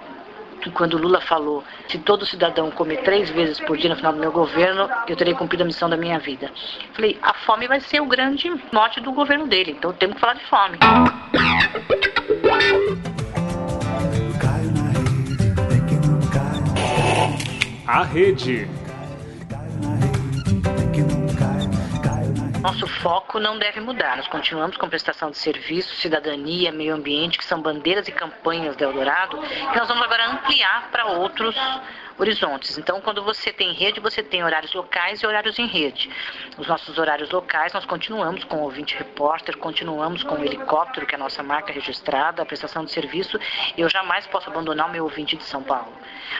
quando 0.70 0.98
Lula 0.98 1.20
falou: 1.20 1.64
se 1.88 1.98
todo 1.98 2.26
cidadão 2.26 2.70
comer 2.70 3.02
três 3.02 3.30
vezes 3.30 3.60
por 3.60 3.76
dia 3.76 3.90
no 3.90 3.96
final 3.96 4.12
do 4.12 4.18
meu 4.18 4.32
governo, 4.32 4.88
eu 5.08 5.16
terei 5.16 5.34
cumprido 5.34 5.62
a 5.62 5.66
missão 5.66 5.88
da 5.88 5.96
minha 5.96 6.18
vida. 6.18 6.50
Falei: 6.94 7.18
a 7.22 7.34
fome 7.34 7.66
vai 7.66 7.80
ser 7.80 8.00
o 8.00 8.06
grande 8.06 8.50
mote 8.72 9.00
do 9.00 9.12
governo 9.12 9.46
dele, 9.46 9.72
então 9.72 9.92
temos 9.92 10.14
que 10.14 10.20
falar 10.20 10.34
de 10.34 10.44
fome. 10.46 10.78
A 17.86 18.02
rede. 18.04 18.81
Nosso 22.62 22.86
foco 22.86 23.40
não 23.40 23.58
deve 23.58 23.80
mudar. 23.80 24.16
Nós 24.16 24.28
continuamos 24.28 24.76
com 24.76 24.88
prestação 24.88 25.32
de 25.32 25.36
serviço, 25.36 25.96
cidadania, 25.96 26.70
meio 26.70 26.94
ambiente, 26.94 27.36
que 27.36 27.44
são 27.44 27.60
bandeiras 27.60 28.06
e 28.06 28.12
campanhas 28.12 28.76
da 28.76 28.84
Eldorado, 28.84 29.36
que 29.42 29.76
nós 29.76 29.88
vamos 29.88 30.04
agora 30.04 30.30
ampliar 30.30 30.88
para 30.92 31.06
outros 31.06 31.56
horizontes. 32.16 32.78
Então, 32.78 33.00
quando 33.00 33.20
você 33.20 33.52
tem 33.52 33.72
rede, 33.72 33.98
você 33.98 34.22
tem 34.22 34.44
horários 34.44 34.72
locais 34.74 35.20
e 35.20 35.26
horários 35.26 35.58
em 35.58 35.66
rede. 35.66 36.08
Os 36.56 36.68
nossos 36.68 36.98
horários 36.98 37.32
locais, 37.32 37.72
nós 37.72 37.84
continuamos 37.84 38.44
com 38.44 38.58
o 38.58 38.62
ouvinte 38.62 38.96
repórter, 38.96 39.56
continuamos 39.56 40.22
com 40.22 40.36
o 40.36 40.44
helicóptero, 40.44 41.04
que 41.04 41.16
é 41.16 41.18
a 41.18 41.20
nossa 41.20 41.42
marca 41.42 41.72
registrada, 41.72 42.42
a 42.42 42.46
prestação 42.46 42.84
de 42.84 42.92
serviço. 42.92 43.40
Eu 43.76 43.88
jamais 43.88 44.24
posso 44.28 44.48
abandonar 44.48 44.88
o 44.88 44.92
meu 44.92 45.02
ouvinte 45.02 45.36
de 45.36 45.42
São 45.42 45.64
Paulo. 45.64 45.92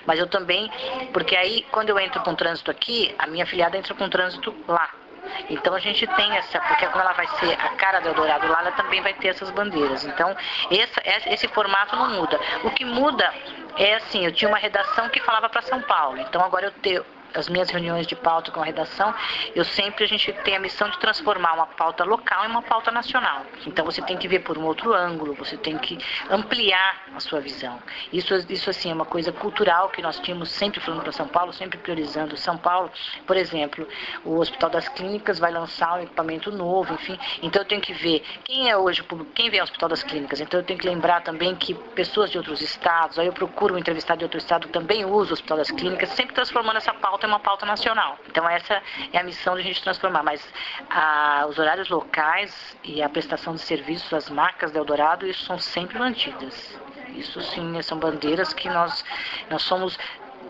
Mas 0.06 0.20
eu 0.20 0.28
também, 0.28 0.70
porque 1.12 1.34
aí, 1.34 1.66
quando 1.72 1.88
eu 1.88 1.98
entro 1.98 2.22
com 2.22 2.32
trânsito 2.32 2.70
aqui, 2.70 3.12
a 3.18 3.26
minha 3.26 3.42
afiliada 3.42 3.76
entra 3.76 3.92
com 3.92 4.08
trânsito 4.08 4.54
lá. 4.68 5.01
Então 5.50 5.74
a 5.74 5.78
gente 5.78 6.06
tem 6.06 6.36
essa, 6.36 6.60
porque 6.60 6.86
como 6.86 7.02
ela 7.02 7.12
vai 7.12 7.26
ser 7.38 7.52
a 7.52 7.68
cara 7.70 8.00
do 8.00 8.08
Eldorado 8.08 8.46
lá, 8.48 8.60
ela 8.60 8.72
também 8.72 9.00
vai 9.00 9.14
ter 9.14 9.28
essas 9.28 9.50
bandeiras. 9.50 10.04
Então 10.04 10.34
esse, 10.70 11.00
esse 11.26 11.48
formato 11.48 11.96
não 11.96 12.10
muda. 12.10 12.40
O 12.64 12.70
que 12.70 12.84
muda 12.84 13.32
é 13.76 13.94
assim, 13.94 14.24
eu 14.24 14.32
tinha 14.32 14.48
uma 14.48 14.58
redação 14.58 15.08
que 15.08 15.20
falava 15.20 15.48
para 15.48 15.62
São 15.62 15.80
Paulo. 15.82 16.18
Então 16.18 16.42
agora 16.42 16.66
eu 16.66 16.72
tenho 16.72 17.04
as 17.34 17.48
minhas 17.48 17.70
reuniões 17.70 18.06
de 18.06 18.16
pauta 18.16 18.50
com 18.50 18.60
a 18.60 18.64
redação, 18.64 19.14
eu 19.54 19.64
sempre 19.64 20.04
a 20.04 20.08
gente 20.08 20.32
tem 20.44 20.56
a 20.56 20.60
missão 20.60 20.88
de 20.88 20.98
transformar 20.98 21.54
uma 21.54 21.66
pauta 21.66 22.04
local 22.04 22.44
em 22.44 22.48
uma 22.48 22.62
pauta 22.62 22.90
nacional. 22.90 23.44
Então 23.66 23.84
você 23.84 24.02
tem 24.02 24.16
que 24.16 24.28
ver 24.28 24.40
por 24.40 24.58
um 24.58 24.64
outro 24.64 24.94
ângulo, 24.94 25.34
você 25.34 25.56
tem 25.56 25.78
que 25.78 25.98
ampliar 26.30 27.02
a 27.14 27.20
sua 27.20 27.40
visão. 27.40 27.78
Isso, 28.12 28.34
isso 28.48 28.70
assim 28.70 28.90
é 28.90 28.94
uma 28.94 29.04
coisa 29.04 29.32
cultural 29.32 29.88
que 29.90 30.02
nós 30.02 30.18
tínhamos 30.20 30.50
sempre 30.50 30.80
falando 30.80 31.02
para 31.02 31.12
São 31.12 31.28
Paulo, 31.28 31.52
sempre 31.52 31.78
priorizando 31.78 32.36
São 32.36 32.56
Paulo. 32.56 32.90
Por 33.26 33.36
exemplo, 33.36 33.86
o 34.24 34.38
Hospital 34.38 34.70
das 34.70 34.88
Clínicas 34.88 35.38
vai 35.38 35.52
lançar 35.52 35.98
um 35.98 36.02
equipamento 36.02 36.50
novo, 36.50 36.94
enfim. 36.94 37.18
Então 37.42 37.62
eu 37.62 37.66
tenho 37.66 37.80
que 37.80 37.92
ver 37.92 38.24
quem 38.44 38.70
é 38.70 38.76
hoje 38.76 39.00
o 39.00 39.04
público, 39.04 39.32
quem 39.32 39.50
vem 39.50 39.60
ao 39.60 39.64
Hospital 39.64 39.88
das 39.88 40.02
Clínicas. 40.02 40.40
Então 40.40 40.60
eu 40.60 40.64
tenho 40.64 40.78
que 40.78 40.86
lembrar 40.86 41.22
também 41.22 41.54
que 41.54 41.74
pessoas 41.74 42.30
de 42.30 42.38
outros 42.38 42.60
estados, 42.60 43.18
aí 43.18 43.26
eu 43.26 43.32
procuro 43.32 43.74
um 43.74 43.78
entrevistado 43.78 44.18
de 44.18 44.24
outro 44.24 44.38
estado 44.38 44.68
também 44.68 45.04
usa 45.04 45.30
o 45.30 45.32
Hospital 45.34 45.58
das 45.58 45.70
Clínicas, 45.70 46.10
sempre 46.10 46.34
transformando 46.34 46.76
essa 46.76 46.94
pauta 46.94 47.21
pauta 47.22 47.26
é 47.26 47.28
uma 47.28 47.40
pauta 47.40 47.66
nacional. 47.66 48.18
Então 48.28 48.48
essa 48.48 48.82
é 49.12 49.18
a 49.18 49.22
missão 49.22 49.54
de 49.54 49.60
a 49.60 49.64
gente 49.64 49.82
transformar. 49.82 50.22
Mas 50.22 50.46
a, 50.90 51.46
os 51.48 51.58
horários 51.58 51.88
locais 51.88 52.76
e 52.82 53.02
a 53.02 53.08
prestação 53.08 53.54
de 53.54 53.60
serviços, 53.60 54.12
as 54.12 54.28
marcas 54.28 54.72
da 54.72 54.78
Eldorado, 54.78 55.26
isso 55.26 55.44
são 55.44 55.58
sempre 55.58 55.98
mantidas. 55.98 56.78
Isso 57.14 57.40
sim, 57.42 57.80
são 57.82 57.98
bandeiras 57.98 58.52
que 58.52 58.68
nós, 58.68 59.04
nós 59.50 59.62
somos 59.62 59.98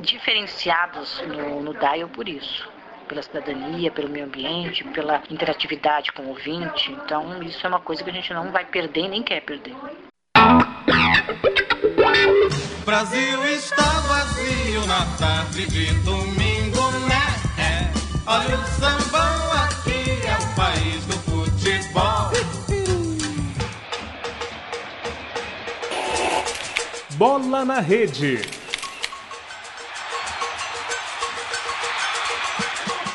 diferenciados 0.01 1.21
no, 1.23 1.61
no 1.61 1.75
dial 1.75 2.09
por 2.09 2.29
isso 2.29 2.71
pela 3.09 3.21
cidadania, 3.21 3.91
pelo 3.91 4.09
meio 4.09 4.25
ambiente, 4.25 4.85
pela 4.85 5.23
interatividade 5.29 6.13
com 6.13 6.23
o 6.23 6.29
ouvinte. 6.29 6.91
Então, 6.93 7.43
isso 7.43 7.67
é 7.67 7.69
uma 7.69 7.81
coisa 7.81 8.03
que 8.03 8.09
a 8.09 8.13
gente 8.13 8.33
não 8.33 8.51
vai 8.51 8.65
perder 8.65 9.07
nem 9.07 9.23
quer 9.23 9.43
perder. 9.43 9.77
Brasil 12.87 13.45
está 13.45 13.83
vazio 13.83 14.87
na 14.87 15.05
tarde 15.19 15.67
de 15.67 15.93
domingo. 16.05 16.42
Olha 18.25 18.57
o 18.57 18.65
sambão 18.81 19.53
aqui, 19.65 20.25
é 20.25 20.37
o 20.37 20.55
país 20.55 21.05
do 21.07 21.15
futebol. 21.15 22.31
Bola 27.17 27.65
na 27.65 27.81
rede. 27.81 28.62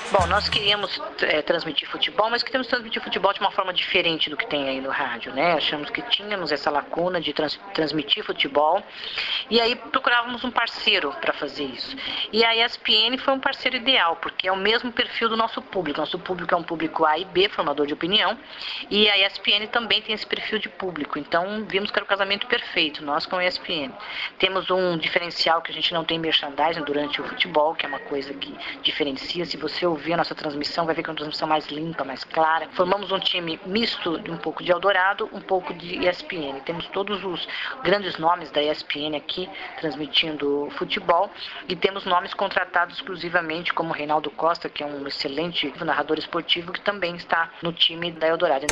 Bom, 0.10 0.26
nós 0.28 0.48
queríamos 0.48 1.02
é, 1.22 1.42
transmitir 1.42 1.86
futebol, 1.90 2.30
mas 2.30 2.42
queríamos 2.42 2.68
transmitir 2.68 3.04
futebol 3.04 3.34
de 3.34 3.42
uma 3.42 3.52
forma 3.52 3.74
diferente 3.74 4.30
do 4.30 4.38
que 4.38 4.48
tem 4.48 4.70
aí 4.70 4.80
no 4.80 4.90
rádio, 4.90 5.34
né? 5.34 5.52
Achamos 5.52 5.90
que 5.90 6.02
tínhamos 6.04 6.50
essa 6.50 6.72
lacuna 6.72 7.20
de 7.20 7.34
trans, 7.34 7.60
transmitir 7.74 8.24
futebol 8.24 8.82
e 9.50 9.60
aí 9.60 9.76
procurávamos 9.76 10.46
um 10.46 10.52
parceiro 10.52 11.12
para 11.20 11.34
fazer 11.34 11.66
isso. 11.66 11.94
E 12.32 12.42
a 12.46 12.56
ESPN 12.56 13.18
foi 13.18 13.34
um 13.34 13.40
parceiro 13.40 13.76
ideal, 13.76 14.16
porque 14.16 14.48
é 14.48 14.52
o 14.52 14.56
mesmo 14.56 14.94
perfil 14.94 15.28
do 15.28 15.36
nosso 15.36 15.62
público. 15.62 16.00
Nosso 16.00 16.18
público 16.18 16.54
é 16.54 16.58
um 16.58 16.64
público 16.64 17.04
A 17.04 17.20
e 17.20 17.26
B, 17.26 17.50
formador 17.50 17.86
de 17.86 17.94
opinião, 17.94 18.40
e 18.90 19.10
a 19.10 19.28
ESPN 19.28 19.68
também 19.70 20.02
tem 20.02 20.16
esse 20.16 20.26
perfil 20.26 20.58
de 20.58 20.70
público. 20.70 21.20
Então, 21.20 21.66
vimos 21.68 21.92
que 21.92 21.98
era 21.98 22.06
o 22.06 22.08
casamento 22.08 22.48
perfeito, 22.48 23.04
nós 23.04 23.26
com 23.26 23.36
a 23.36 23.46
ESPN. 23.46 23.92
Temos 24.40 24.70
um 24.72 24.98
diferencial 24.98 25.62
que 25.62 25.70
a 25.70 25.74
gente 25.74 25.94
não 25.94 26.06
tem 26.06 26.18
merchandising 26.18 26.84
durante 26.84 27.20
o 27.20 27.26
futebol, 27.26 27.76
que 27.76 27.86
é 27.86 27.90
uma 27.90 28.00
coisa 28.00 28.34
que 28.34 28.56
diferencia. 28.82 29.46
Se 29.46 29.58
você 29.58 29.86
ouvir 29.98 30.14
a 30.14 30.18
nossa 30.18 30.36
transmissão, 30.36 30.86
vai 30.86 30.94
ver 30.94 31.02
que 31.02 31.10
é 31.10 31.12
uma 31.12 31.18
transmissão 31.18 31.48
mais 31.48 31.66
limpa, 31.68 32.04
mais 32.04 32.24
clara. 32.24 32.70
Formamos 32.74 33.12
um 33.12 33.20
time 33.20 33.60
misto 33.66 34.20
de 34.20 34.30
um 34.30 34.38
pouco 34.38 34.64
de 34.64 34.72
Eldorado, 34.72 35.28
um 35.34 35.42
pouco 35.42 35.74
de 35.74 36.08
ESPN. 36.08 36.62
Temos 36.64 36.88
todos 36.88 37.24
os 37.26 37.48
grandes 37.84 38.18
nomes 38.18 38.52
da 38.52 38.62
ESPN 38.62 39.18
aqui 39.18 39.50
transmitindo 39.80 40.70
futebol 40.78 41.32
e 41.68 41.76
temos 41.76 42.06
nomes 42.06 42.34
contratados 42.34 42.96
exclusivamente, 42.98 43.74
como 43.74 43.92
Reinaldo 43.92 44.30
Costa, 44.32 44.70
que 44.70 44.84
é 44.84 44.86
um 44.86 45.08
excelente 45.08 45.74
narrador 45.84 46.18
esportivo, 46.20 46.72
que 46.72 46.82
também 46.82 47.16
está 47.16 47.50
no 47.64 47.74
time 47.74 48.12
da 48.12 48.28
Eldorado. 48.28 48.68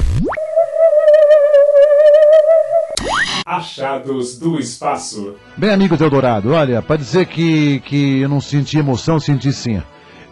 Achados 3.48 4.40
do 4.40 4.60
Espaço. 4.60 5.38
Bem, 5.58 5.72
amigos 5.72 5.98
do 5.98 6.04
Eldorado, 6.04 6.54
olha, 6.54 6.82
para 6.82 6.98
dizer 6.98 7.26
que, 7.26 7.80
que 7.82 8.22
eu 8.22 8.30
não 8.30 8.42
senti 8.42 8.78
emoção, 8.78 9.20
senti 9.20 9.52
sim 9.52 9.82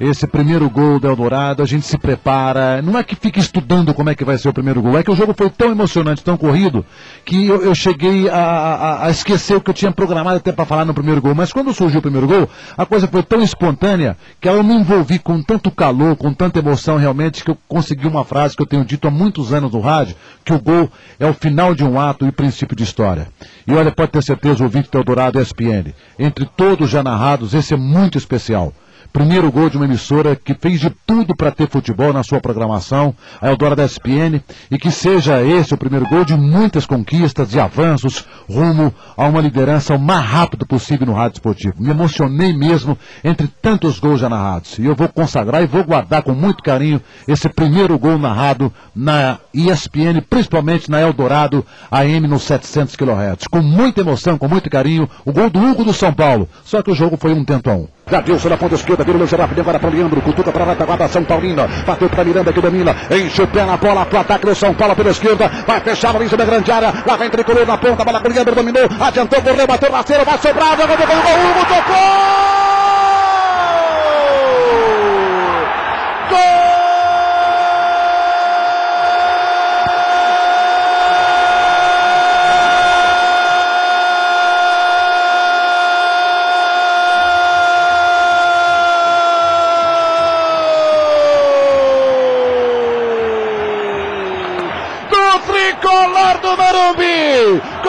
esse 0.06 0.28
primeiro 0.28 0.70
gol 0.70 1.00
do 1.00 1.08
Eldorado, 1.08 1.64
a 1.64 1.66
gente 1.66 1.86
se 1.86 1.98
prepara, 1.98 2.82
não 2.82 2.98
é 2.98 3.04
que 3.04 3.16
fique 3.16 3.40
estudando 3.40 3.94
como 3.94 4.10
é 4.10 4.16
que 4.16 4.26
vai 4.26 4.38
ser 4.38 4.50
o 4.50 4.54
primeiro 4.54 4.82
gol, 4.82 4.98
é 4.98 5.04
que 5.04 5.12
o 5.12 5.16
jogo 5.16 5.34
foi 5.38 5.50
tão 5.50 5.72
emocionante, 5.72 6.24
tão 6.24 6.36
corrido, 6.36 6.86
que 7.24 7.48
eu, 7.48 7.62
eu 7.64 7.74
cheguei 7.74 8.30
a, 8.30 8.36
a, 8.36 9.06
a, 9.06 9.10
esquecer 9.10 9.56
o 9.56 9.62
que 9.62 9.70
eu 9.70 9.74
tinha 9.74 9.92
programado 9.92 10.38
até 10.38 10.52
para 10.52 10.66
falar 10.66 10.86
no 10.86 10.94
primeiro 10.94 11.22
gol, 11.22 11.34
mas 11.34 11.54
quando 11.54 11.74
surgiu 11.74 12.00
o 12.00 12.02
primeiro 12.02 12.28
gol, 12.28 12.50
a 12.78 12.86
coisa 12.86 13.08
foi 13.08 13.24
tão 13.24 13.42
espontânea 13.42 14.18
que 14.42 14.50
eu 14.50 14.64
me 14.64 14.74
envolvi 14.74 15.20
com 15.20 15.42
tanto 15.42 15.72
calor, 15.72 16.16
com 16.16 16.34
tanta 16.34 16.60
emoção 16.60 16.98
realmente, 16.98 17.44
que 17.44 17.52
eu 17.52 17.58
consegui 17.68 18.08
uma 18.08 18.26
frase 18.26 18.56
que 18.56 18.62
eu 18.62 18.68
tenho 18.68 18.84
dito 18.84 19.08
há 19.08 19.12
muitos 19.12 19.54
anos 19.54 19.72
no 19.72 19.80
rádio, 19.80 20.16
que 20.44 20.54
o 20.54 20.60
gol 20.60 20.90
é 21.20 21.26
o 21.26 21.34
final 21.34 21.74
de 21.74 21.84
um 21.84 22.00
ato 22.00 22.26
e 22.26 22.32
princípio 22.32 22.76
de 22.76 22.84
história. 22.84 23.28
E 23.66 23.74
olha, 23.74 23.92
pode 23.92 24.12
ter 24.12 24.24
certeza, 24.24 24.62
o 24.62 24.66
ouvinte 24.66 24.90
do 24.92 24.98
Eldorado 24.98 25.40
ESPN, 25.40 25.94
entre 26.20 26.46
todos 26.46 26.90
já 26.90 27.02
narrados, 27.02 27.54
esse 27.54 27.74
é 27.74 27.78
muito 27.78 28.18
especial 28.18 28.74
primeiro 29.14 29.52
gol 29.52 29.70
de 29.70 29.78
uma 29.78 29.86
emissora 29.86 30.36
que 30.36 30.56
fez 30.56 30.80
de 30.80 30.90
tudo 31.06 31.36
para 31.36 31.52
ter 31.52 31.70
futebol 31.70 32.12
na 32.12 32.24
sua 32.24 32.42
programação, 32.42 33.16
a 33.40 33.48
Eldora 33.48 33.76
da 33.76 33.86
SPN, 33.86 34.42
e 34.72 34.78
que 34.80 34.90
seja 34.90 35.44
esse 35.44 35.74
o 35.74 35.78
primeiro 35.78 36.08
gol 36.08 36.26
de 36.26 36.36
muitas 36.36 36.88
conquistas 36.88 37.54
e 37.54 37.60
avanços 37.60 38.26
rumo 38.50 38.92
a 39.16 39.28
uma 39.28 39.40
liderança 39.40 39.94
o 39.94 40.00
mais 40.00 40.26
rápido 40.26 40.66
possível 40.66 41.06
no 41.06 41.14
rádio 41.14 41.36
esportivo. 41.36 41.76
Me 41.78 41.92
emocionei 41.92 42.52
mesmo 42.58 42.98
entre 43.24 43.48
tantos 43.62 44.00
gols 44.00 44.20
já 44.20 44.28
narrados. 44.28 44.80
E 44.80 44.86
eu 44.86 44.96
vou 44.96 45.08
consagrar 45.08 45.62
e 45.62 45.68
vou 45.68 45.84
guardar 45.84 46.24
com 46.24 46.34
muito 46.34 46.64
carinho 46.64 47.00
esse 47.28 47.48
primeiro 47.48 48.00
gol 48.00 48.18
narrado 48.18 48.74
na 48.96 49.38
ESPN, 49.54 50.22
principalmente 50.28 50.90
na 50.90 51.00
Eldorado 51.00 51.64
AM 51.92 52.28
nos 52.28 52.44
700 52.44 52.96
kHz. 52.96 53.48
Com 53.52 53.62
muita 53.62 54.02
emoção, 54.02 54.40
com 54.40 54.48
muito 54.48 54.70
carinho, 54.72 55.08
o 55.24 55.32
gol 55.32 55.52
do 55.52 55.60
Hugo 55.60 55.84
do 55.84 55.94
São 55.94 56.12
Paulo. 56.12 56.50
Só 56.64 56.82
que 56.82 56.90
o 56.90 56.96
jogo 56.96 57.16
foi 57.16 57.32
um 57.32 57.46
tento 57.46 57.70
a 57.70 57.76
um. 57.76 57.88
Jadilson 58.10 58.50
na 58.50 58.58
ponta 58.58 58.76
esquerda, 58.76 59.04
vira 59.04 59.18
o 59.18 59.22
lance 59.22 59.36
rápido 59.36 59.62
agora 59.62 59.80
para 59.80 59.90
o 59.90 59.94
Leandro, 59.94 60.22
cutuca 60.22 60.52
para 60.52 60.64
a 60.64 60.68
retaguarda 60.68 61.08
São 61.08 61.24
Paulina, 61.24 61.68
bateu 61.86 62.10
para 62.10 62.24
Miranda 62.24 62.52
que 62.52 62.62
domina, 62.62 62.96
enche 63.10 63.42
o 63.42 63.48
pé 63.48 63.66
na 63.66 63.78
bola 63.78 64.06
para 64.06 64.18
o 64.18 64.22
ataque 64.22 64.46
do 64.46 64.56
São 64.56 64.74
Paulo 64.74 64.96
pela 64.96 65.12
esquerda, 65.12 65.50
vai 65.66 65.80
fechar 65.80 66.16
a 66.16 66.20
da 66.20 66.46
grande 66.46 66.72
área, 66.72 66.94
lá 67.06 67.16
vem 67.16 67.30
tricolor 67.30 67.66
na 67.66 67.78
ponta, 67.78 68.04
bola 68.04 68.20
com 68.20 68.28
o 68.28 68.32
Leandro 68.32 68.56
dominou, 68.56 68.90
adiantou, 69.00 69.42
correu, 69.42 69.68
bateu 69.68 69.92
rasteiro, 69.92 70.26
vai 70.26 70.38
sobrar, 70.38 70.78
jogou, 70.78 70.98
gol, 70.98 71.08
gol! 71.08 71.84
Gol 71.88 72.63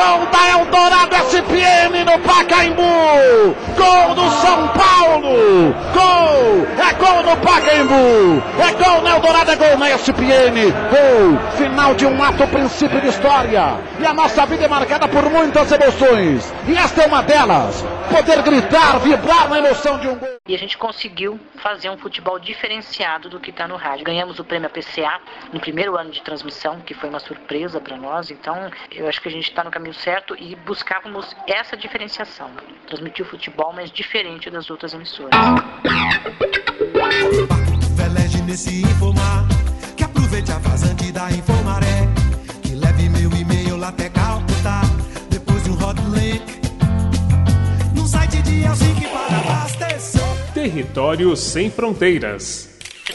da 0.04 0.50
Eldorado 0.50 1.16
SPN 1.30 2.04
no 2.04 2.18
Pacaembu. 2.18 3.56
Gol 3.74 4.14
do 4.14 4.30
São 4.42 4.68
Paulo. 4.68 5.43
No 7.34 7.40
Pacaembu. 7.40 8.42
É 8.60 8.72
gol 8.72 9.02
na 9.02 9.16
Eldorado, 9.16 9.50
é 9.50 9.56
gol 9.56 9.76
na 9.76 9.90
SPN. 9.90 10.70
Gol. 10.70 11.38
Final 11.56 11.94
de 11.96 12.06
um 12.06 12.22
ato, 12.22 12.46
princípio 12.46 13.00
de 13.00 13.08
história. 13.08 13.76
E 13.98 14.06
a 14.06 14.14
nossa 14.14 14.46
vida 14.46 14.66
é 14.66 14.68
marcada 14.68 15.08
por 15.08 15.28
muitas 15.28 15.72
emoções. 15.72 16.54
E 16.68 16.76
esta 16.76 17.02
é 17.02 17.06
uma 17.08 17.22
delas. 17.22 17.84
Poder 18.08 18.40
gritar, 18.42 19.00
vibrar 19.00 19.48
na 19.48 19.58
emoção 19.58 19.98
de 19.98 20.06
um 20.06 20.14
gol. 20.14 20.28
E 20.46 20.54
a 20.54 20.58
gente 20.58 20.78
conseguiu 20.78 21.40
fazer 21.60 21.90
um 21.90 21.98
futebol 21.98 22.38
diferenciado 22.38 23.28
do 23.28 23.40
que 23.40 23.50
está 23.50 23.66
no 23.66 23.76
rádio. 23.76 24.04
Ganhamos 24.04 24.38
o 24.38 24.44
prêmio 24.44 24.68
APCA 24.68 25.20
no 25.52 25.58
primeiro 25.58 25.98
ano 25.98 26.12
de 26.12 26.22
transmissão, 26.22 26.80
que 26.80 26.94
foi 26.94 27.08
uma 27.08 27.18
surpresa 27.18 27.80
para 27.80 27.96
nós. 27.96 28.30
Então, 28.30 28.70
eu 28.92 29.08
acho 29.08 29.20
que 29.20 29.28
a 29.28 29.32
gente 29.32 29.48
está 29.48 29.64
no 29.64 29.72
caminho 29.72 29.94
certo 29.94 30.36
e 30.38 30.54
buscávamos 30.54 31.34
essa 31.48 31.76
diferenciação. 31.76 32.50
Transmitir 32.86 33.26
o 33.26 33.28
futebol, 33.28 33.72
mas 33.74 33.90
diferente 33.90 34.48
das 34.50 34.70
outras 34.70 34.94
emissoras. 34.94 35.34
Velege 37.96 38.42
nesse 38.42 38.82
informar, 38.82 39.46
que 39.96 40.04
aproveite 40.04 40.52
a 40.52 40.58
vazante 40.58 41.12
da 41.12 41.30
Infomaré, 41.30 42.08
que 42.62 42.74
leve 42.74 43.08
meu 43.08 43.30
e-mail 43.32 43.76
lá 43.76 43.88
até 43.88 44.08
Calcutá, 44.08 44.82
depois 45.30 45.62
de 45.64 45.70
um 45.70 45.74
hot 45.74 46.00
link, 46.12 46.42
num 47.94 48.06
site 48.06 48.42
de 48.42 48.62
Helsinki 48.62 49.06
para 49.08 49.38
abastecer. 49.38 50.22
Território 50.52 51.36
Sem 51.36 51.70
Fronteiras. 51.70 52.70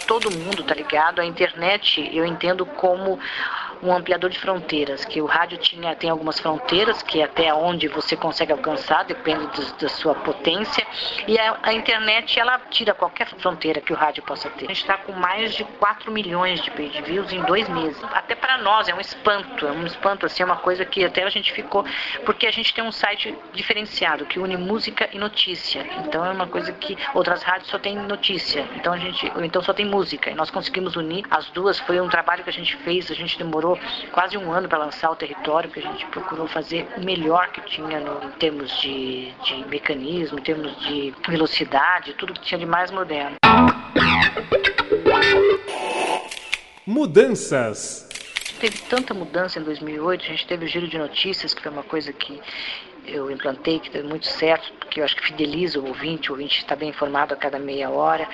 Todo 0.07 0.31
mundo 0.31 0.63
tá 0.63 0.73
ligado. 0.73 1.19
A 1.19 1.25
internet 1.25 2.09
eu 2.13 2.25
entendo 2.25 2.65
como 2.65 3.19
um 3.81 3.93
ampliador 3.93 4.29
de 4.29 4.39
fronteiras, 4.39 5.05
que 5.05 5.21
o 5.21 5.25
rádio 5.25 5.57
tinha, 5.57 5.95
tem 5.95 6.09
algumas 6.09 6.39
fronteiras, 6.39 7.01
que 7.01 7.21
é 7.21 7.23
até 7.23 7.53
onde 7.53 7.87
você 7.87 8.15
consegue 8.15 8.51
alcançar, 8.51 9.05
depende 9.05 9.45
do, 9.47 9.77
da 9.77 9.89
sua 9.89 10.15
potência, 10.15 10.85
e 11.27 11.39
a, 11.39 11.57
a, 11.63 11.73
internet 11.73 12.39
ela 12.39 12.59
tira 12.69 12.93
qualquer 12.93 13.27
fronteira 13.27 13.79
que 13.79 13.93
o 13.93 13.95
rádio 13.95 14.23
possa 14.23 14.49
ter. 14.49 14.65
A 14.65 14.67
gente 14.69 14.81
está 14.81 14.97
com 14.97 15.13
mais 15.13 15.53
de 15.53 15.63
4 15.63 16.11
milhões 16.11 16.61
de 16.61 16.71
page 16.71 17.01
views 17.01 17.31
em 17.31 17.41
dois 17.43 17.69
meses. 17.69 18.01
Até 18.13 18.35
para 18.35 18.57
nós 18.57 18.87
é 18.89 18.93
um 18.93 18.99
espanto, 18.99 19.65
é 19.65 19.71
um 19.71 19.85
espanto, 19.85 20.25
assim, 20.25 20.43
é 20.43 20.45
uma 20.45 20.57
coisa 20.57 20.83
que 20.85 21.03
até 21.03 21.23
a 21.23 21.29
gente 21.29 21.51
ficou, 21.53 21.85
porque 22.25 22.47
a 22.47 22.51
gente 22.51 22.73
tem 22.73 22.83
um 22.83 22.91
site 22.91 23.35
diferenciado, 23.53 24.25
que 24.25 24.39
une 24.39 24.57
música 24.57 25.09
e 25.13 25.17
notícia. 25.17 25.87
Então 26.05 26.25
é 26.25 26.31
uma 26.31 26.47
coisa 26.47 26.71
que 26.73 26.97
outras 27.13 27.43
rádios 27.43 27.69
só 27.69 27.79
tem 27.79 27.95
notícia, 27.95 28.67
então 28.75 28.93
a 28.93 28.97
gente, 28.97 29.31
então 29.37 29.61
só 29.61 29.73
tem 29.73 29.85
música. 29.85 30.29
E 30.29 30.35
nós 30.35 30.49
conseguimos 30.49 30.95
unir 30.95 31.25
as 31.31 31.49
duas, 31.51 31.79
foi 31.79 31.99
um 32.01 32.09
trabalho 32.09 32.43
que 32.43 32.49
a 32.49 32.53
gente 32.53 32.75
fez, 32.77 33.09
a 33.09 33.15
gente 33.15 33.37
demorou 33.37 33.68
demorou 33.69 33.79
quase 34.11 34.37
um 34.37 34.51
ano 34.51 34.67
para 34.67 34.77
lançar 34.77 35.11
o 35.11 35.15
território, 35.15 35.69
que 35.69 35.79
a 35.79 35.83
gente 35.83 36.05
procurou 36.07 36.47
fazer 36.47 36.87
o 36.97 37.03
melhor 37.03 37.51
que 37.51 37.61
tinha 37.61 37.99
no, 37.99 38.23
em 38.23 38.31
termos 38.33 38.71
de, 38.79 39.31
de 39.43 39.67
mecanismo, 39.67 40.39
em 40.39 40.41
termos 40.41 40.75
de 40.79 41.13
velocidade, 41.27 42.13
tudo 42.13 42.33
que 42.33 42.41
tinha 42.41 42.59
de 42.59 42.65
mais 42.65 42.89
moderno. 42.91 43.35
Mudanças. 46.85 48.07
Teve 48.59 48.77
tanta 48.89 49.13
mudança 49.13 49.59
em 49.59 49.63
2008, 49.63 50.21
a 50.23 50.27
gente 50.27 50.47
teve 50.47 50.65
o 50.65 50.67
giro 50.67 50.87
de 50.87 50.97
notícias, 50.97 51.53
que 51.53 51.61
foi 51.61 51.71
uma 51.71 51.83
coisa 51.83 52.11
que 52.11 52.41
eu 53.05 53.31
implantei, 53.31 53.79
que 53.79 53.89
deu 53.89 54.03
muito 54.03 54.25
certo, 54.25 54.71
porque 54.73 54.99
eu 54.99 55.05
acho 55.05 55.15
que 55.15 55.27
fideliza 55.27 55.79
o 55.79 55.87
ouvinte, 55.87 56.29
o 56.29 56.33
ouvinte 56.33 56.59
está 56.59 56.75
bem 56.75 56.89
informado 56.89 57.33
a 57.33 57.37
cada 57.37 57.57
meia 57.57 57.89
hora. 57.89 58.27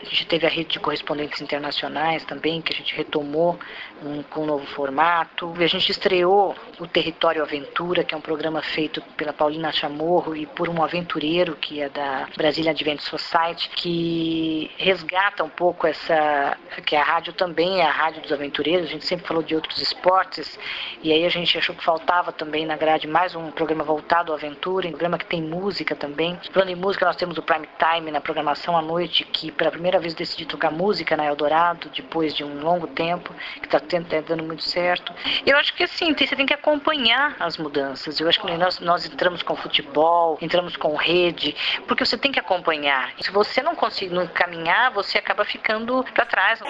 A 0.00 0.04
gente 0.04 0.26
teve 0.26 0.46
a 0.46 0.50
rede 0.50 0.70
de 0.70 0.80
correspondentes 0.80 1.40
internacionais 1.40 2.24
também, 2.24 2.62
que 2.62 2.72
a 2.72 2.76
gente 2.76 2.94
retomou 2.94 3.58
um, 4.02 4.22
com 4.22 4.42
um 4.42 4.46
novo 4.46 4.66
formato. 4.66 5.52
A 5.58 5.66
gente 5.66 5.90
estreou 5.90 6.56
o 6.78 6.86
Território 6.86 7.42
Aventura, 7.42 8.02
que 8.02 8.14
é 8.14 8.16
um 8.16 8.20
programa 8.20 8.62
feito 8.62 9.02
pela 9.16 9.32
Paulina 9.32 9.70
Chamorro 9.72 10.34
e 10.34 10.46
por 10.46 10.68
um 10.68 10.82
aventureiro 10.82 11.54
que 11.56 11.80
é 11.80 11.88
da 11.88 12.26
Brasília 12.36 12.70
Advent 12.70 13.00
Society, 13.00 13.68
que 13.70 14.70
resgata 14.78 15.44
um 15.44 15.50
pouco 15.50 15.86
essa. 15.86 16.56
que 16.86 16.96
a 16.96 17.02
rádio 17.02 17.32
também 17.34 17.80
é 17.80 17.84
a 17.84 17.90
rádio 17.90 18.22
dos 18.22 18.32
aventureiros. 18.32 18.86
A 18.86 18.92
gente 18.92 19.04
sempre 19.04 19.26
falou 19.26 19.42
de 19.42 19.54
outros 19.54 19.80
esportes, 19.80 20.58
e 21.02 21.12
aí 21.12 21.24
a 21.24 21.28
gente 21.28 21.58
achou 21.58 21.74
que 21.74 21.84
faltava 21.84 22.32
também 22.32 22.64
na 22.64 22.76
grade 22.76 23.06
mais 23.06 23.34
um 23.34 23.50
programa 23.50 23.84
voltado 23.84 24.32
à 24.32 24.36
aventura, 24.36 24.88
um 24.88 24.92
programa 24.92 25.18
que 25.18 25.26
tem 25.26 25.42
música 25.42 25.94
também. 25.94 26.38
Falando 26.52 26.70
em 26.70 26.74
música, 26.74 27.04
nós 27.04 27.16
temos 27.16 27.36
o 27.36 27.42
Prime 27.42 27.68
Time 27.78 28.10
na 28.10 28.20
programação 28.20 28.76
à 28.76 28.82
noite, 28.82 29.24
que 29.24 29.52
pela 29.52 29.70
primeira 29.70 29.89
vez 29.98 30.14
decidi 30.14 30.44
tocar 30.44 30.70
música 30.70 31.16
na 31.16 31.26
Eldorado, 31.26 31.90
depois 31.94 32.34
de 32.34 32.44
um 32.44 32.60
longo 32.60 32.86
tempo, 32.86 33.34
que 33.60 33.66
está 33.66 33.80
dando 34.26 34.44
muito 34.44 34.62
certo. 34.62 35.12
Eu 35.44 35.56
acho 35.56 35.74
que 35.74 35.84
assim, 35.84 36.14
você 36.14 36.36
tem 36.36 36.46
que 36.46 36.54
acompanhar 36.54 37.36
as 37.40 37.56
mudanças. 37.56 38.20
Eu 38.20 38.28
acho 38.28 38.40
que 38.40 38.50
nós, 38.56 38.78
nós 38.80 39.06
entramos 39.06 39.42
com 39.42 39.56
futebol, 39.56 40.38
entramos 40.40 40.76
com 40.76 40.94
rede, 40.94 41.56
porque 41.86 42.04
você 42.04 42.16
tem 42.16 42.32
que 42.32 42.38
acompanhar. 42.38 43.12
Se 43.20 43.30
você 43.30 43.62
não 43.62 43.74
conseguir 43.74 44.14
não 44.14 44.26
caminhar, 44.26 44.90
você 44.92 45.18
acaba 45.18 45.44
ficando 45.44 46.04
para 46.14 46.26
trás. 46.26 46.60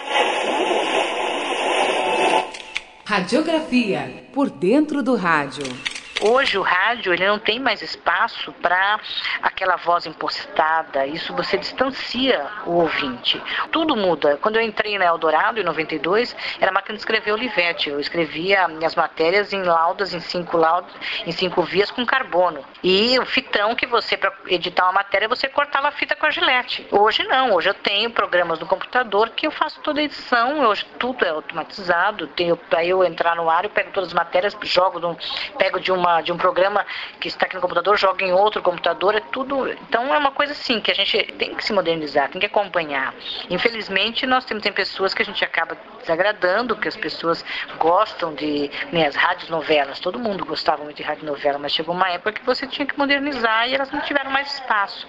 Radiografia 3.04 4.24
por 4.32 4.48
dentro 4.48 5.02
do 5.02 5.16
rádio. 5.16 5.99
Hoje 6.22 6.58
o 6.58 6.62
rádio 6.62 7.14
ele 7.14 7.26
não 7.26 7.38
tem 7.38 7.58
mais 7.58 7.80
espaço 7.80 8.52
para 8.60 9.00
aquela 9.40 9.76
voz 9.76 10.04
impostada. 10.04 11.06
Isso 11.06 11.34
você 11.34 11.56
distancia 11.56 12.46
o 12.66 12.72
ouvinte. 12.72 13.42
Tudo 13.72 13.96
muda. 13.96 14.36
Quando 14.36 14.56
eu 14.56 14.62
entrei 14.62 14.98
na 14.98 15.06
Eldorado 15.06 15.58
em 15.58 15.64
92, 15.64 16.36
era 16.60 16.70
máquina 16.70 16.94
de 16.94 17.00
escrever 17.00 17.32
Olivetti. 17.32 17.88
Eu 17.88 17.98
escrevia 17.98 18.68
minhas 18.68 18.94
matérias 18.94 19.54
em 19.54 19.62
laudas, 19.62 20.12
em 20.12 20.20
cinco 20.20 20.58
laudas, 20.58 20.92
em 21.24 21.32
cinco 21.32 21.62
vias 21.62 21.90
com 21.90 22.04
carbono. 22.04 22.62
E 22.84 23.18
o 23.18 23.24
fitão 23.24 23.74
que 23.74 23.86
você 23.86 24.14
para 24.14 24.30
editar 24.48 24.84
uma 24.84 24.92
matéria 24.92 25.26
você 25.26 25.48
cortava 25.48 25.88
a 25.88 25.92
fita 25.92 26.14
com 26.14 26.26
a 26.26 26.30
gilete. 26.30 26.86
Hoje 26.90 27.24
não. 27.24 27.54
Hoje 27.54 27.70
eu 27.70 27.74
tenho 27.74 28.10
programas 28.10 28.60
no 28.60 28.66
computador 28.66 29.30
que 29.30 29.46
eu 29.46 29.50
faço 29.50 29.80
toda 29.80 30.00
a 30.00 30.02
edição. 30.02 30.66
Hoje 30.66 30.84
tudo 30.98 31.24
é 31.24 31.30
automatizado. 31.30 32.26
Tenho 32.26 32.58
para 32.58 32.84
eu 32.84 33.02
entrar 33.02 33.34
no 33.36 33.48
ar, 33.48 33.64
eu 33.64 33.70
pego 33.70 33.90
todas 33.90 34.10
as 34.10 34.14
matérias, 34.14 34.54
jogo, 34.64 35.00
no, 35.00 35.16
pego 35.56 35.80
de 35.80 35.90
uma 35.90 36.09
uma, 36.10 36.20
de 36.20 36.32
um 36.32 36.36
programa 36.36 36.84
que 37.20 37.28
está 37.28 37.46
aqui 37.46 37.54
no 37.54 37.60
computador, 37.60 37.96
joga 37.96 38.24
em 38.24 38.32
outro 38.32 38.60
computador, 38.62 39.14
é 39.14 39.20
tudo. 39.20 39.68
Então 39.68 40.12
é 40.12 40.18
uma 40.18 40.32
coisa 40.32 40.52
assim 40.52 40.80
que 40.80 40.90
a 40.90 40.94
gente 40.94 41.22
tem 41.38 41.54
que 41.54 41.64
se 41.64 41.72
modernizar, 41.72 42.28
tem 42.28 42.40
que 42.40 42.46
acompanhar. 42.46 43.14
Infelizmente, 43.48 44.26
nós 44.26 44.44
temos 44.44 44.62
tem 44.62 44.72
pessoas 44.72 45.14
que 45.14 45.22
a 45.22 45.24
gente 45.24 45.44
acaba 45.44 45.76
desagradando, 46.00 46.76
que 46.76 46.88
as 46.88 46.96
pessoas 46.96 47.44
gostam 47.78 48.34
de 48.34 48.70
né, 48.92 49.06
as 49.06 49.14
rádios 49.14 49.48
novelas, 49.48 50.00
todo 50.00 50.18
mundo 50.18 50.44
gostava 50.44 50.82
muito 50.82 50.96
de 50.96 51.02
rádio 51.02 51.24
novela, 51.24 51.58
mas 51.58 51.72
chegou 51.72 51.94
uma 51.94 52.08
época 52.08 52.32
que 52.32 52.44
você 52.44 52.66
tinha 52.66 52.86
que 52.86 52.98
modernizar 52.98 53.68
e 53.68 53.74
elas 53.74 53.90
não 53.90 54.00
tiveram 54.00 54.30
mais 54.30 54.54
espaço. 54.54 55.06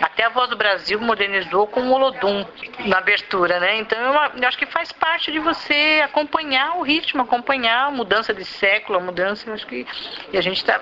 Até 0.00 0.24
a 0.24 0.28
Voz 0.28 0.50
do 0.50 0.56
Brasil 0.56 1.00
modernizou 1.00 1.66
com 1.66 1.80
o 1.82 1.92
Olodum 1.92 2.46
na 2.86 2.98
abertura, 2.98 3.58
né? 3.60 3.76
Então 3.76 3.98
eu, 3.98 4.48
acho 4.48 4.58
que 4.58 4.66
faz 4.66 4.92
parte 4.92 5.32
de 5.32 5.38
você 5.38 6.02
acompanhar 6.04 6.76
o 6.78 6.82
ritmo, 6.82 7.22
acompanhar 7.22 7.86
a 7.86 7.90
mudança 7.90 8.32
de 8.32 8.44
século, 8.44 8.98
a 8.98 9.02
mudança, 9.02 9.48
eu 9.48 9.54
acho 9.54 9.66
que 9.66 9.86
a 10.32 10.40
gente 10.44 10.58
está 10.58 10.78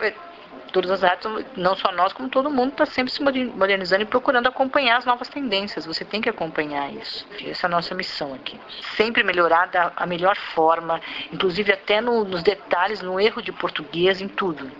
todas 0.72 0.90
as 0.90 1.02
rádios, 1.02 1.44
não 1.56 1.76
só 1.76 1.92
nós, 1.92 2.12
como 2.12 2.28
todo 2.28 2.50
mundo, 2.50 2.70
está 2.70 2.86
sempre 2.86 3.12
se 3.12 3.22
modernizando 3.22 4.02
e 4.02 4.06
procurando 4.06 4.48
acompanhar 4.48 4.96
as 4.96 5.04
novas 5.04 5.28
tendências. 5.28 5.86
Você 5.86 6.04
tem 6.04 6.20
que 6.20 6.28
acompanhar 6.28 6.92
isso. 6.92 7.26
Essa 7.44 7.66
é 7.66 7.68
a 7.68 7.70
nossa 7.70 7.94
missão 7.94 8.34
aqui. 8.34 8.58
Sempre 8.96 9.22
melhorar 9.22 9.66
da 9.66 10.06
melhor 10.06 10.36
forma, 10.54 11.00
inclusive 11.32 11.72
até 11.72 12.00
no, 12.00 12.24
nos 12.24 12.42
detalhes, 12.42 13.02
no 13.02 13.20
erro 13.20 13.42
de 13.42 13.52
português, 13.52 14.20
em 14.20 14.28
tudo 14.28 14.70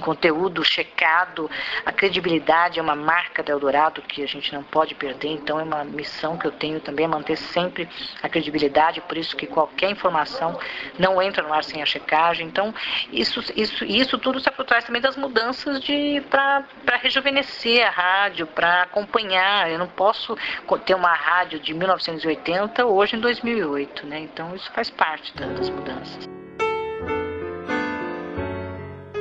conteúdo 0.00 0.64
checado, 0.64 1.50
a 1.84 1.92
credibilidade 1.92 2.78
é 2.78 2.82
uma 2.82 2.94
marca 2.94 3.42
da 3.42 3.52
Eldorado 3.52 4.02
que 4.02 4.22
a 4.22 4.26
gente 4.26 4.52
não 4.52 4.62
pode 4.62 4.94
perder, 4.94 5.28
então 5.28 5.58
é 5.60 5.62
uma 5.62 5.84
missão 5.84 6.36
que 6.36 6.46
eu 6.46 6.52
tenho 6.52 6.80
também, 6.80 7.04
é 7.04 7.08
manter 7.08 7.36
sempre 7.36 7.88
a 8.22 8.28
credibilidade, 8.28 9.00
por 9.02 9.16
isso 9.16 9.36
que 9.36 9.46
qualquer 9.46 9.90
informação 9.90 10.58
não 10.98 11.20
entra 11.20 11.42
no 11.42 11.52
ar 11.52 11.64
sem 11.64 11.82
a 11.82 11.86
checagem. 11.86 12.46
Então, 12.46 12.74
isso, 13.12 13.40
isso, 13.54 13.84
isso 13.84 14.18
tudo 14.18 14.38
está 14.38 14.50
por 14.50 14.64
trás 14.64 14.84
também 14.84 15.00
das 15.00 15.16
mudanças 15.16 15.80
de 15.80 16.22
para 16.30 16.64
rejuvenescer 17.02 17.86
a 17.86 17.90
rádio, 17.90 18.46
para 18.46 18.82
acompanhar. 18.82 19.70
Eu 19.70 19.78
não 19.78 19.88
posso 19.88 20.36
ter 20.84 20.94
uma 20.94 21.14
rádio 21.14 21.58
de 21.58 21.74
1980 21.74 22.84
hoje 22.84 23.16
em 23.16 23.20
2008, 23.20 24.06
né? 24.06 24.20
Então, 24.20 24.54
isso 24.54 24.70
faz 24.72 24.90
parte 24.90 25.34
das 25.36 25.68
mudanças. 25.70 26.35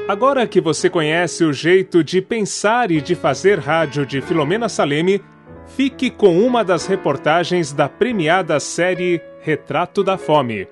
Agora 0.08 0.48
que 0.48 0.62
você 0.62 0.88
conhece 0.88 1.44
o 1.44 1.52
jeito 1.52 2.04
de 2.04 2.22
pensar 2.22 2.91
e 2.91 3.02
de 3.02 3.15
fazer 3.15 3.58
rádio 3.58 4.06
de 4.06 4.22
Filomena 4.22 4.70
Saleme, 4.70 5.20
fique 5.65 6.12
com 6.12 6.39
uma 6.46 6.63
das 6.63 6.86
reportagens 6.86 7.74
da 7.74 7.89
premiada 7.89 8.60
série 8.60 9.20
Retrato 9.41 10.04
da 10.04 10.15
Fome. 10.15 10.68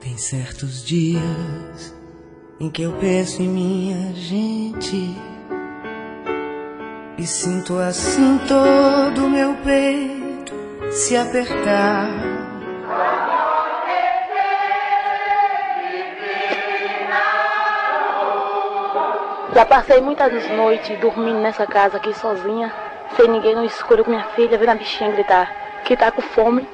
Tem 0.00 0.18
certos 0.18 0.84
dias 0.84 1.94
em 2.58 2.68
que 2.68 2.82
eu 2.82 2.92
penso 2.94 3.40
em 3.40 3.48
minha 3.48 4.12
gente 4.14 5.16
e 7.16 7.26
sinto 7.26 7.78
assim 7.78 8.38
todo 8.48 9.26
o 9.26 9.30
meu 9.30 9.54
peito 9.64 10.52
se 10.90 11.16
apertar. 11.16 12.53
Já 19.54 19.64
passei 19.64 20.00
muitas 20.00 20.50
noites 20.50 20.98
dormindo 20.98 21.38
nessa 21.38 21.64
casa 21.64 21.98
aqui 21.98 22.12
sozinha, 22.12 22.72
sem 23.14 23.28
ninguém 23.28 23.54
no 23.54 23.64
escuro 23.64 24.02
com 24.04 24.10
minha 24.10 24.24
filha, 24.30 24.58
vendo 24.58 24.70
a 24.70 24.74
bichinha 24.74 25.12
gritar 25.12 25.48
que 25.84 25.96
tá 25.96 26.10
com 26.10 26.20
fome. 26.20 26.66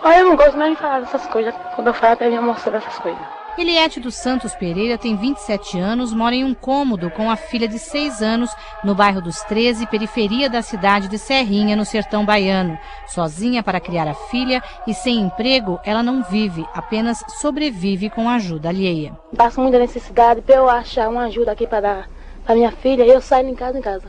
Olha, 0.00 0.18
eu 0.18 0.28
não 0.28 0.36
gosto 0.36 0.56
nem 0.56 0.74
de 0.74 0.76
falar 0.76 1.00
dessas 1.00 1.26
coisas. 1.26 1.52
Quando 1.74 1.88
eu 1.88 1.94
falo, 1.94 2.12
até 2.12 2.28
minha 2.28 2.40
mostrando 2.40 2.76
essas 2.76 2.96
coisas. 3.00 3.20
Eliette 3.58 3.98
dos 3.98 4.14
Santos 4.14 4.54
Pereira 4.54 4.96
tem 4.96 5.16
27 5.16 5.76
anos, 5.76 6.12
mora 6.12 6.36
em 6.36 6.44
um 6.44 6.54
cômodo 6.54 7.10
com 7.10 7.28
a 7.28 7.34
filha 7.34 7.66
de 7.66 7.80
6 7.80 8.22
anos 8.22 8.50
no 8.84 8.94
bairro 8.94 9.20
dos 9.20 9.40
13, 9.40 9.86
periferia 9.88 10.48
da 10.48 10.62
cidade 10.62 11.08
de 11.08 11.18
Serrinha, 11.18 11.74
no 11.74 11.84
sertão 11.84 12.24
baiano. 12.24 12.78
Sozinha 13.08 13.60
para 13.60 13.80
criar 13.80 14.06
a 14.06 14.14
filha 14.14 14.62
e 14.86 14.94
sem 14.94 15.18
emprego, 15.18 15.80
ela 15.84 16.02
não 16.02 16.22
vive, 16.22 16.64
apenas 16.72 17.24
sobrevive 17.40 18.08
com 18.08 18.30
ajuda 18.30 18.68
alheia. 18.68 19.18
Passo 19.36 19.60
muita 19.60 19.80
necessidade 19.80 20.40
para 20.42 20.54
eu 20.54 20.70
achar 20.70 21.08
uma 21.08 21.24
ajuda 21.24 21.50
aqui 21.50 21.66
para 21.66 21.80
dar 21.80 22.19
a 22.46 22.54
minha 22.54 22.70
filha, 22.70 23.04
eu 23.04 23.20
saio 23.20 23.48
em 23.48 23.54
casa 23.54 23.78
em 23.78 23.82
casa, 23.82 24.08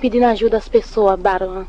pedindo 0.00 0.24
ajuda 0.26 0.56
às 0.56 0.68
pessoas 0.68 1.18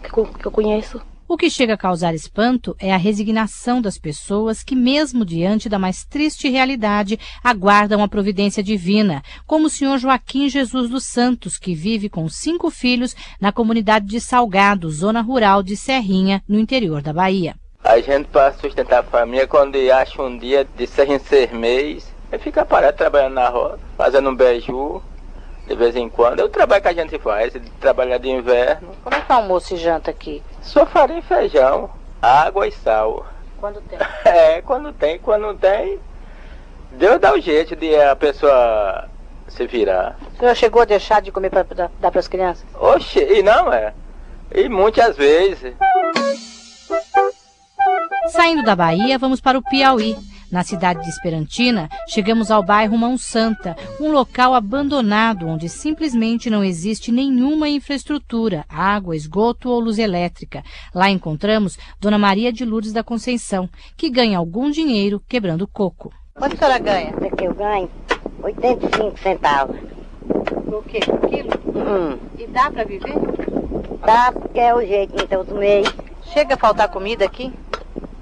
que, 0.01 0.09
que 0.09 0.45
eu 0.45 0.51
conheço. 0.51 1.01
O 1.25 1.37
que 1.37 1.49
chega 1.49 1.73
a 1.73 1.77
causar 1.77 2.13
espanto 2.13 2.75
é 2.77 2.93
a 2.93 2.97
resignação 2.97 3.81
das 3.81 3.97
pessoas 3.97 4.61
que, 4.61 4.75
mesmo 4.75 5.25
diante 5.25 5.67
da 5.67 5.79
mais 5.79 6.05
triste 6.05 6.49
realidade, 6.49 7.19
aguardam 7.43 8.03
a 8.03 8.07
providência 8.07 8.61
divina, 8.61 9.23
como 9.47 9.65
o 9.65 9.69
senhor 9.69 9.97
Joaquim 9.97 10.47
Jesus 10.49 10.89
dos 10.89 11.05
Santos, 11.05 11.57
que 11.57 11.73
vive 11.73 12.09
com 12.09 12.29
cinco 12.29 12.69
filhos 12.69 13.15
na 13.39 13.51
comunidade 13.51 14.05
de 14.05 14.19
Salgado, 14.19 14.91
zona 14.91 15.21
rural 15.21 15.63
de 15.63 15.75
Serrinha, 15.75 16.43
no 16.47 16.59
interior 16.59 17.01
da 17.01 17.13
Bahia. 17.13 17.55
A 17.83 17.99
gente, 17.99 18.27
para 18.27 18.53
sustentar 18.53 18.99
a 18.99 19.03
família, 19.03 19.47
quando 19.47 19.75
acha 19.91 20.21
um 20.21 20.37
dia 20.37 20.67
de 20.77 20.85
seis 20.85 21.09
em 21.09 21.19
seis 21.19 21.51
meses, 21.51 22.13
fica 22.39 22.65
parado 22.65 22.97
trabalhando 22.97 23.33
na 23.33 23.49
roça, 23.49 23.79
fazendo 23.97 24.29
um 24.29 24.35
beiju, 24.35 25.01
de 25.67 25.75
vez 25.75 25.95
em 25.95 26.09
quando. 26.09 26.39
É 26.39 26.43
o 26.43 26.49
trabalho 26.49 26.81
que 26.81 26.87
a 26.87 26.93
gente 26.93 27.17
faz, 27.19 27.53
trabalhar 27.79 28.17
de 28.17 28.29
inverno. 28.29 28.89
Como 29.03 29.15
é 29.15 29.21
que 29.21 29.31
é 29.31 29.35
almoço 29.35 29.73
e 29.73 29.77
janta 29.77 30.11
aqui? 30.11 30.43
Só 30.61 30.85
farinha 30.85 31.19
e 31.19 31.23
feijão, 31.23 31.89
água 32.21 32.67
e 32.67 32.71
sal. 32.71 33.25
Quando 33.59 33.81
tem? 33.81 33.99
É, 34.25 34.61
quando 34.61 34.91
tem, 34.93 35.19
quando 35.19 35.41
não 35.41 35.55
tem, 35.55 35.99
Deus 36.91 37.19
dá 37.19 37.33
o 37.33 37.39
jeito 37.39 37.75
de 37.75 37.95
a 37.95 38.15
pessoa 38.15 39.09
se 39.47 39.67
virar. 39.67 40.17
O 40.35 40.39
senhor 40.39 40.55
chegou 40.55 40.81
a 40.81 40.85
deixar 40.85 41.21
de 41.21 41.31
comer 41.31 41.49
para 41.49 41.63
dar 41.63 42.11
para 42.11 42.19
as 42.19 42.27
crianças? 42.27 42.65
Oxe, 42.73 43.19
e 43.19 43.43
não 43.43 43.71
é. 43.71 43.93
E 44.53 44.67
muitas 44.69 45.15
vezes. 45.15 45.73
Saindo 48.27 48.63
da 48.63 48.75
Bahia, 48.75 49.17
vamos 49.17 49.41
para 49.41 49.57
o 49.57 49.61
Piauí. 49.61 50.15
Na 50.53 50.63
cidade 50.63 51.01
de 51.01 51.09
Esperantina, 51.09 51.89
chegamos 52.07 52.51
ao 52.51 52.61
bairro 52.61 52.95
Mão 52.95 53.17
Santa, 53.17 53.75
um 53.99 54.11
local 54.11 54.53
abandonado 54.53 55.47
onde 55.47 55.67
simplesmente 55.67 56.47
não 56.47 56.63
existe 56.63 57.11
nenhuma 57.11 57.67
infraestrutura, 57.67 58.63
água, 58.69 59.15
esgoto 59.15 59.71
ou 59.71 59.79
luz 59.79 59.97
elétrica. 59.97 60.61
Lá 60.93 61.09
encontramos 61.09 61.75
Dona 61.99 62.19
Maria 62.19 62.53
de 62.53 62.63
Lourdes 62.63 62.93
da 62.93 63.03
Conceição, 63.03 63.67
que 63.97 64.11
ganha 64.11 64.37
algum 64.37 64.69
dinheiro 64.69 65.19
quebrando 65.27 65.67
coco. 65.67 66.13
Quanto 66.35 66.53
a 66.53 66.57
senhora 66.57 66.77
ganha? 66.77 67.15
É 67.19 67.35
que 67.35 67.45
eu 67.45 67.55
ganho 67.55 67.89
85 68.43 69.19
centavos. 69.21 69.75
O 70.67 70.83
quê? 70.83 70.99
Um 71.11 71.29
quilo? 71.29 71.49
Hum. 71.65 72.19
E 72.37 72.45
dá 72.45 72.69
pra 72.69 72.83
viver? 72.83 73.15
Dá 74.05 74.31
porque 74.31 74.59
é 74.59 74.75
o 74.75 74.85
jeito, 74.85 75.15
não 75.17 75.25
tem 75.25 75.35
outro 75.35 75.57
meio. 75.57 75.91
Chega 76.31 76.53
a 76.53 76.57
faltar 76.57 76.89
comida 76.89 77.25
aqui? 77.25 77.51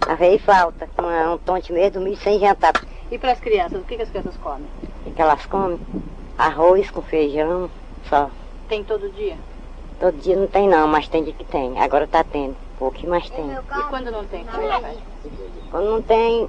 Às 0.08 0.20
vezes 0.20 0.42
falta. 0.42 0.90
Um, 1.00 1.34
um 1.34 1.38
tonte 1.38 1.72
mesmo, 1.72 1.92
dormir 2.00 2.18
sem 2.18 2.40
jantar. 2.40 2.74
E 3.12 3.18
para 3.18 3.32
as 3.32 3.40
crianças, 3.40 3.82
o 3.82 3.84
que, 3.84 3.96
que 3.96 4.02
as 4.02 4.10
crianças 4.10 4.36
comem? 4.38 4.68
O 5.06 5.12
que 5.12 5.22
elas 5.22 5.46
comem? 5.46 5.80
Arroz 6.38 6.90
com 6.90 7.02
feijão, 7.02 7.70
só. 8.10 8.30
Tem 8.68 8.84
todo 8.84 9.10
dia? 9.12 9.38
Todo 10.00 10.18
dia 10.18 10.36
não 10.36 10.48
tem 10.48 10.68
não, 10.68 10.88
mas 10.88 11.08
tem 11.08 11.24
dia 11.24 11.34
que 11.34 11.44
tem. 11.44 11.80
Agora 11.80 12.08
tá 12.08 12.24
tendo. 12.24 12.56
Pouco 12.80 13.06
mais 13.08 13.30
tem. 13.30 13.46
E 13.52 13.84
quando 13.90 14.12
não 14.12 14.26
tem? 14.26 14.44
Quando 15.70 15.92
não 15.92 16.02
tem, 16.02 16.48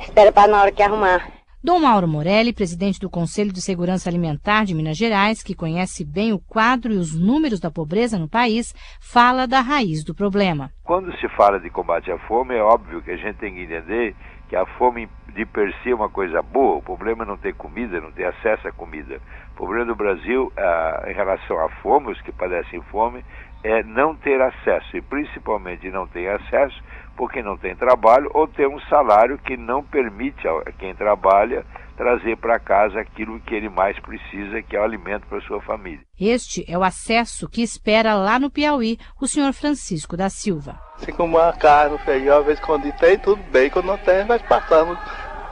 espera 0.00 0.32
para 0.32 0.48
na 0.48 0.60
hora 0.60 0.72
que 0.72 0.82
arrumar. 0.82 1.30
Dom 1.64 1.80
Mauro 1.80 2.06
Morelli, 2.06 2.52
presidente 2.52 3.00
do 3.00 3.08
Conselho 3.08 3.50
de 3.50 3.62
Segurança 3.62 4.10
Alimentar 4.10 4.66
de 4.66 4.74
Minas 4.74 4.98
Gerais, 4.98 5.42
que 5.42 5.54
conhece 5.54 6.04
bem 6.04 6.30
o 6.30 6.38
quadro 6.38 6.92
e 6.92 6.98
os 6.98 7.18
números 7.18 7.58
da 7.58 7.70
pobreza 7.70 8.18
no 8.18 8.28
país, 8.28 8.74
fala 9.00 9.46
da 9.46 9.62
raiz 9.62 10.04
do 10.04 10.14
problema. 10.14 10.70
Quando 10.82 11.10
se 11.16 11.26
fala 11.30 11.58
de 11.58 11.70
combate 11.70 12.12
à 12.12 12.18
fome, 12.18 12.54
é 12.54 12.62
óbvio 12.62 13.00
que 13.00 13.10
a 13.10 13.16
gente 13.16 13.36
tem 13.36 13.54
que 13.54 13.62
entender 13.62 14.14
que 14.46 14.54
a 14.54 14.66
fome 14.76 15.08
de 15.34 15.46
per 15.46 15.72
si 15.82 15.90
é 15.90 15.94
uma 15.94 16.10
coisa 16.10 16.42
boa. 16.42 16.76
O 16.76 16.82
problema 16.82 17.24
é 17.24 17.26
não 17.26 17.38
ter 17.38 17.54
comida, 17.54 17.98
não 17.98 18.12
ter 18.12 18.26
acesso 18.26 18.68
à 18.68 18.70
comida. 18.72 19.18
O 19.52 19.56
problema 19.56 19.86
do 19.86 19.96
Brasil, 19.96 20.52
ah, 20.58 21.06
em 21.08 21.14
relação 21.14 21.58
à 21.64 21.70
fome, 21.80 22.12
os 22.12 22.20
que 22.20 22.30
padecem 22.30 22.82
fome, 22.90 23.24
é 23.64 23.82
não 23.82 24.14
ter 24.14 24.40
acesso, 24.40 24.94
e 24.94 25.00
principalmente 25.00 25.90
não 25.90 26.06
ter 26.06 26.28
acesso 26.28 26.80
porque 27.16 27.42
não 27.42 27.56
tem 27.56 27.74
trabalho 27.74 28.30
ou 28.34 28.46
tem 28.46 28.66
um 28.66 28.80
salário 28.82 29.38
que 29.38 29.56
não 29.56 29.82
permite 29.82 30.46
a 30.46 30.72
quem 30.72 30.94
trabalha 30.94 31.64
trazer 31.96 32.36
para 32.36 32.58
casa 32.58 33.00
aquilo 33.00 33.40
que 33.40 33.54
ele 33.54 33.68
mais 33.68 33.98
precisa, 34.00 34.60
que 34.62 34.76
é 34.76 34.80
o 34.80 34.82
alimento 34.82 35.26
para 35.28 35.40
sua 35.42 35.62
família. 35.62 36.00
Este 36.20 36.64
é 36.68 36.76
o 36.76 36.82
acesso 36.82 37.48
que 37.48 37.62
espera 37.62 38.14
lá 38.14 38.38
no 38.38 38.50
Piauí 38.50 38.98
o 39.20 39.28
senhor 39.28 39.52
Francisco 39.52 40.16
da 40.16 40.28
Silva. 40.28 40.78
Assim 40.96 41.12
como 41.12 41.38
a 41.38 41.52
carne, 41.52 41.94
o 41.94 41.98
feijão, 41.98 42.38
às 42.38 42.46
vezes 42.46 42.64
quando 42.64 42.92
tem, 42.98 43.16
tudo 43.18 43.42
bem, 43.44 43.70
quando 43.70 43.86
não 43.86 43.98
tem, 43.98 44.26
vai 44.26 44.40
passando 44.40 44.98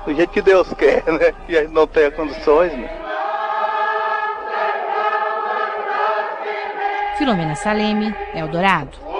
do 0.04 0.12
jeito 0.12 0.32
que 0.32 0.42
Deus 0.42 0.72
quer, 0.74 1.04
né? 1.06 1.32
E 1.48 1.56
a 1.56 1.62
gente 1.62 1.72
não 1.72 1.86
tem 1.86 2.10
condições, 2.10 2.72
né? 2.72 3.01
Filomena 7.16 7.54
Saleme, 7.54 8.14
Eldorado. 8.34 9.12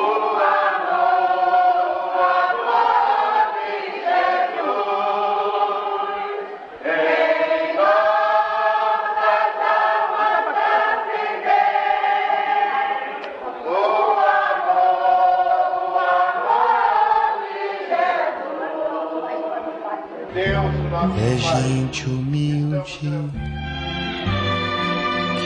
É 21.19 21.37
gente 21.37 22.07
humilde, 22.07 23.01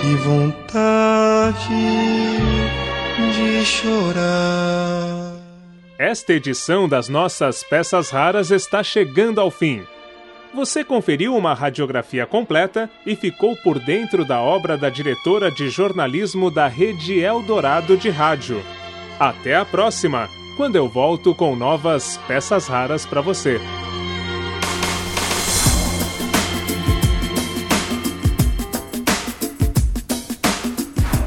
que 0.01 0.15
vontade 0.17 0.66
de 3.35 3.65
chorar. 3.65 5.37
Esta 5.99 6.35
edição 6.35 6.89
das 6.89 7.09
nossas 7.09 7.63
peças 7.63 8.11
raras 8.11 8.51
está 8.51 8.83
chegando 8.83 9.41
ao 9.41 9.51
fim. 9.51 9.83
Você 10.55 10.85
conferiu 10.85 11.37
uma 11.37 11.55
radiografia 11.55 12.27
completa 12.27 12.91
e 13.05 13.15
ficou 13.15 13.57
por 13.57 13.79
dentro 13.79 14.25
da 14.25 14.41
obra 14.41 14.77
da 14.77 14.89
diretora 14.89 15.51
de 15.51 15.69
jornalismo 15.69 16.51
da 16.51 16.67
Rede 16.67 17.19
Eldorado 17.19 17.97
de 17.97 18.11
Rádio. 18.11 18.63
Até 19.19 19.55
a 19.57 19.65
próxima, 19.65 20.29
quando 20.57 20.77
eu 20.77 20.89
volto 20.89 21.35
com 21.35 21.55
novas 21.55 22.19
peças 22.27 22.67
raras 22.67 23.05
para 23.05 23.21
você. 23.21 23.61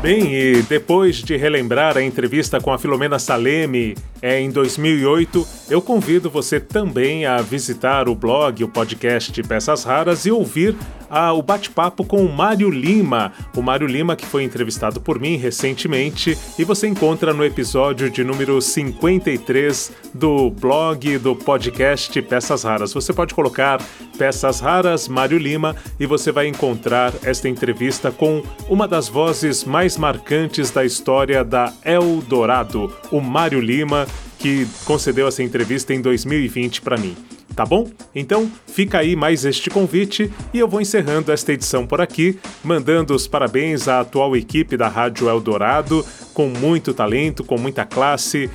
Bem, 0.02 0.34
e 0.34 0.62
depois 0.62 1.18
de 1.18 1.36
relembrar 1.36 1.98
a 1.98 2.02
entrevista 2.02 2.62
com 2.62 2.72
a 2.72 2.80
Filomena 2.80 3.20
Saleme 3.20 3.98
é, 4.22 4.40
em 4.40 4.50
2008, 4.50 5.46
eu 5.70 5.82
convido 5.82 6.30
você 6.30 6.58
também 6.58 7.26
a 7.26 7.42
visitar 7.42 8.08
o 8.08 8.16
blog, 8.16 8.64
o 8.64 8.70
podcast 8.70 9.44
Peças 9.44 9.84
Raras 9.84 10.26
e 10.26 10.32
ouvir 10.32 10.74
ah, 11.10 11.34
o 11.34 11.42
bate-papo 11.42 12.06
com 12.06 12.24
o 12.24 12.32
Mário 12.32 12.70
Lima. 12.70 13.34
O 13.56 13.62
Mário 13.62 13.88
Lima 13.88 14.16
que 14.16 14.26
foi 14.26 14.44
entrevistado 14.44 15.02
por 15.02 15.20
mim 15.20 15.36
recentemente 15.38 16.38
e 16.58 16.64
você 16.64 16.88
encontra 16.88 17.34
no 17.34 17.44
episódio 17.44 18.10
de 18.10 18.24
número 18.24 18.62
53 18.62 19.92
do 20.14 20.50
blog 20.50 21.18
do 21.18 21.36
podcast 21.36 22.22
Peças 22.22 22.64
Raras. 22.64 22.94
Você 22.94 23.14
pode 23.14 23.34
colocar 23.34 23.82
Peças 24.18 24.60
Raras 24.60 25.08
Mário 25.08 25.38
Lima 25.38 25.76
e 26.00 26.06
você 26.06 26.32
vai 26.32 26.48
encontrar 26.48 27.14
esta 27.24 27.50
entrevista 27.50 28.12
com 28.12 28.44
uma 28.70 28.88
das 28.88 29.08
vozes 29.08 29.64
mais 29.64 29.98
marcantes 29.98 30.72
da 30.72 30.86
história 30.86 31.44
da 31.44 31.74
Eldorado, 31.84 32.94
o 33.12 33.20
Mário 33.20 33.60
Lima, 33.60 34.08
que 34.38 34.68
concedeu 34.86 35.28
essa 35.28 35.44
entrevista 35.44 35.94
em 35.94 36.02
2020 36.02 36.82
para 36.82 36.98
mim 36.98 37.16
tá 37.60 37.66
bom? 37.66 37.90
Então 38.16 38.50
fica 38.68 39.00
aí 39.00 39.18
mais 39.18 39.44
este 39.44 39.70
convite 39.70 40.32
e 40.54 40.60
eu 40.60 40.66
vou 40.66 40.80
encerrando 40.80 41.30
esta 41.30 41.52
edição 41.52 41.86
por 41.86 42.00
aqui, 42.00 42.40
mandando 42.64 43.14
os 43.14 43.28
parabéns 43.28 43.86
à 43.90 44.00
atual 44.00 44.34
equipe 44.34 44.78
da 44.78 44.88
Rádio 44.88 45.28
Eldorado, 45.28 46.06
com 46.34 46.48
muito 46.48 46.94
talento, 46.94 47.44
com 47.44 47.58
muita 47.58 47.84
classe, 47.84 48.50